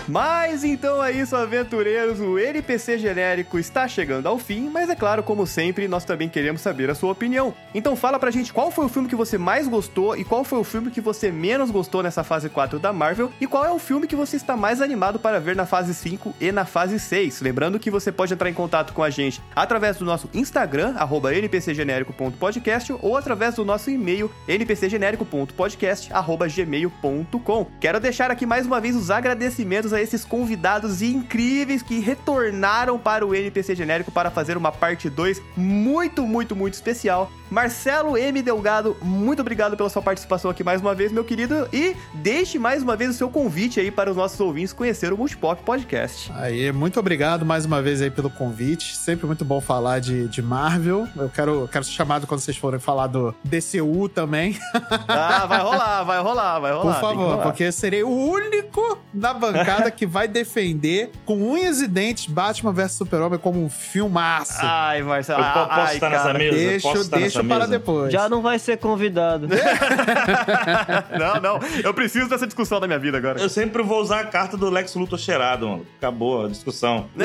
[0.09, 2.19] Mas então é isso, aventureiros.
[2.19, 6.63] O NPC genérico está chegando ao fim, mas é claro, como sempre, nós também queremos
[6.63, 7.55] saber a sua opinião.
[7.75, 10.59] Então fala pra gente qual foi o filme que você mais gostou e qual foi
[10.59, 13.79] o filme que você menos gostou nessa fase 4 da Marvel e qual é o
[13.79, 17.43] filme que você está mais animado para ver na fase 5 e na fase 6.
[17.43, 21.35] Lembrando que você pode entrar em contato com a gente através do nosso Instagram, arroba
[21.35, 27.67] npcgenérico.podcast ou através do nosso e-mail npcgenérico.podcast, arroba gmail.com.
[27.79, 33.27] Quero deixar aqui mais uma vez os agradecimentos a esses convidados incríveis que retornaram para
[33.27, 37.31] o NPC genérico para fazer uma parte 2 muito, muito, muito especial.
[37.51, 38.43] Marcelo M.
[38.43, 41.69] Delgado, muito obrigado pela sua participação aqui mais uma vez, meu querido.
[41.73, 45.17] E deixe mais uma vez o seu convite aí para os nossos ouvintes conhecer o
[45.17, 46.31] Multipop Podcast.
[46.35, 48.95] Aí, muito obrigado mais uma vez aí pelo convite.
[48.97, 51.09] Sempre muito bom falar de, de Marvel.
[51.17, 54.59] Eu quero, quero ser chamado quando vocês forem falar do DCU também.
[55.09, 56.95] Ah, vai rolar, vai rolar, vai rolar.
[56.95, 61.89] Por favor, porque eu serei o único da bancada que vai defender com unhas e
[61.89, 64.59] dentes Batman vs Super-Homem como um filmaço.
[64.61, 65.43] Ai, Marcelo.
[65.43, 66.39] Eu po- posso ai, estar nessa cara.
[66.39, 66.57] mesa?
[66.57, 67.79] deixa Posso estar deixa nessa para mesa?
[67.79, 68.13] depois.
[68.13, 69.49] Já não vai ser convidado.
[71.19, 71.61] Não, não.
[71.83, 73.41] Eu preciso dessa discussão da minha vida agora.
[73.41, 75.87] Eu sempre vou usar a carta do Lex Luthor cheirado, mano.
[75.99, 77.09] Acabou a discussão.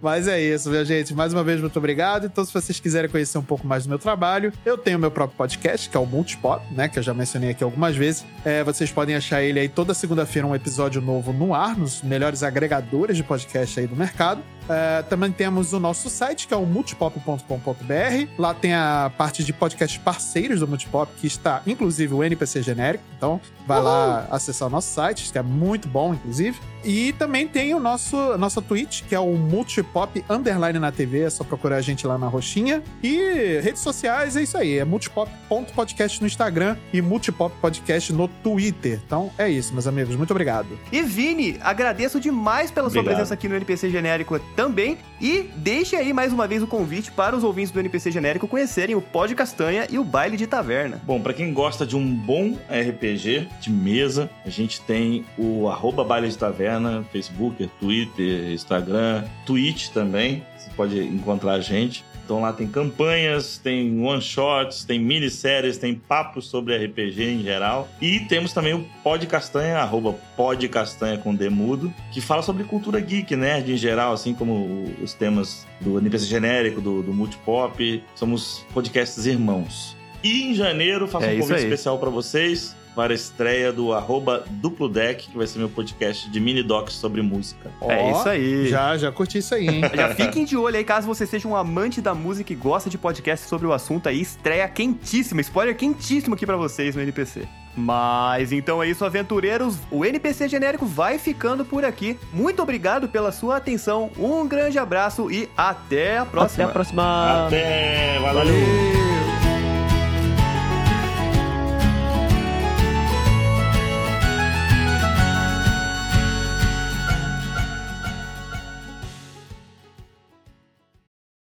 [0.00, 1.14] Mas é isso, minha gente.
[1.14, 2.26] Mais uma vez, muito obrigado.
[2.26, 5.36] Então, se vocês quiserem conhecer um pouco mais do meu trabalho, eu tenho meu próprio
[5.36, 6.88] podcast, que é o Multipop, né?
[6.88, 8.24] Que eu já mencionei aqui algumas vezes.
[8.44, 12.42] É, vocês podem achar ele aí toda segunda-feira, um episódio novo no ar, nos melhores
[12.42, 14.42] agregadores de podcast aí do mercado.
[14.68, 18.28] É, também temos o nosso site, que é o multipop.com.br.
[18.38, 23.04] Lá tem a parte de podcasts parceiros do Multipop, que está, inclusive, o NPC genérico.
[23.16, 26.58] Então, vai lá acessar o nosso site, que é muito bom, inclusive.
[26.84, 31.22] E também tem o nosso a nossa Twitch, que é o Multipop Underline na TV.
[31.22, 32.82] É só procurar a gente lá na roxinha.
[33.02, 34.78] E redes sociais, é isso aí.
[34.78, 39.00] É multipop.podcast no Instagram e Multipop Podcast no Twitter.
[39.04, 40.14] Então, é isso, meus amigos.
[40.14, 40.78] Muito obrigado.
[40.92, 43.16] E Vini, agradeço demais pela sua Obrigado.
[43.16, 44.98] presença aqui no NPC Genérico também.
[45.20, 48.96] E deixe aí mais uma vez o convite para os ouvintes do NPC Genérico conhecerem
[48.96, 51.00] o Pod Castanha e o Baile de Taverna.
[51.04, 56.02] Bom, pra quem gosta de um bom RPG de mesa, a gente tem o arroba
[56.02, 60.42] Baile de Taverna, Facebook, Twitter, Instagram, Twitch também.
[60.56, 62.04] Você pode encontrar a gente.
[62.26, 67.88] Então lá tem campanhas, tem one-shots, tem minisséries, tem papos sobre RPG em geral.
[68.02, 72.98] E temos também o Pod Castanha, arroba Pod Castanha com Demudo, que fala sobre cultura
[72.98, 78.02] geek, nerd em geral, assim como os temas do NPC genérico, do, do Multipop.
[78.16, 79.96] Somos podcasts irmãos.
[80.24, 81.62] E em janeiro faço É um convite aí.
[81.62, 86.28] especial pra vocês para a estreia do arroba Duplo Deck, que vai ser meu podcast
[86.30, 87.70] de mini docs sobre música.
[87.82, 88.68] é Ó, isso aí.
[88.68, 89.82] Já, já curti isso aí, hein?
[89.94, 92.96] Já fiquem de olho aí, caso você seja um amante da música e gosta de
[92.96, 97.46] podcast sobre o assunto aí, estreia quentíssima, spoiler quentíssimo aqui pra vocês no NPC.
[97.76, 99.76] Mas então é isso, aventureiros.
[99.90, 102.18] O NPC genérico vai ficando por aqui.
[102.32, 104.10] Muito obrigado pela sua atenção.
[104.18, 106.64] Um grande abraço e até a Até próxima.
[106.64, 107.46] a próxima.
[107.46, 109.35] Até, valeu.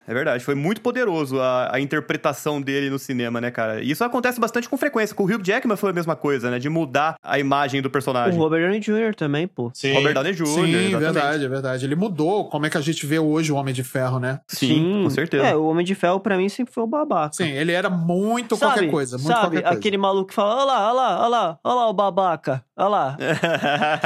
[0.07, 3.81] É verdade, foi muito poderoso a, a interpretação dele no cinema, né, cara?
[3.81, 5.13] E isso acontece bastante com frequência.
[5.15, 6.59] Com o Hugh Jackman foi a mesma coisa, né?
[6.59, 8.39] De mudar a imagem do O personagem.
[8.39, 9.13] Robert Downey Jr.
[9.15, 9.69] também, pô.
[9.73, 9.93] Sim.
[9.93, 10.45] Robert Downey Jr.
[10.45, 10.97] Sim, exatamente.
[10.97, 11.85] verdade, é verdade.
[11.85, 14.39] Ele mudou como é que a gente vê hoje o Homem de Ferro, né?
[14.47, 15.45] Sim, com certeza.
[15.45, 17.34] É, o Homem de Ferro pra mim sempre foi o babaca.
[17.34, 19.77] Sim, ele era muito Sabe, qualquer coisa, muito sabe, qualquer coisa.
[19.77, 22.88] aquele maluco que fala, olha lá, olha lá, olha lá, olha lá o babaca, olha
[22.88, 23.17] lá.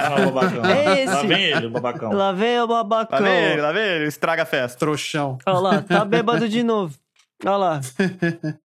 [0.02, 0.66] Ah, o babacão.
[0.66, 1.14] É esse.
[1.14, 2.12] Lá vem ele, o babacão.
[2.14, 3.20] Lá vem o babacão.
[3.20, 4.78] Lá vem ele, lá vem ele, estraga a festa.
[4.80, 5.38] Trouxão.
[5.46, 6.98] Olha lá, tá bêbado de novo.
[7.46, 7.82] Olha lá.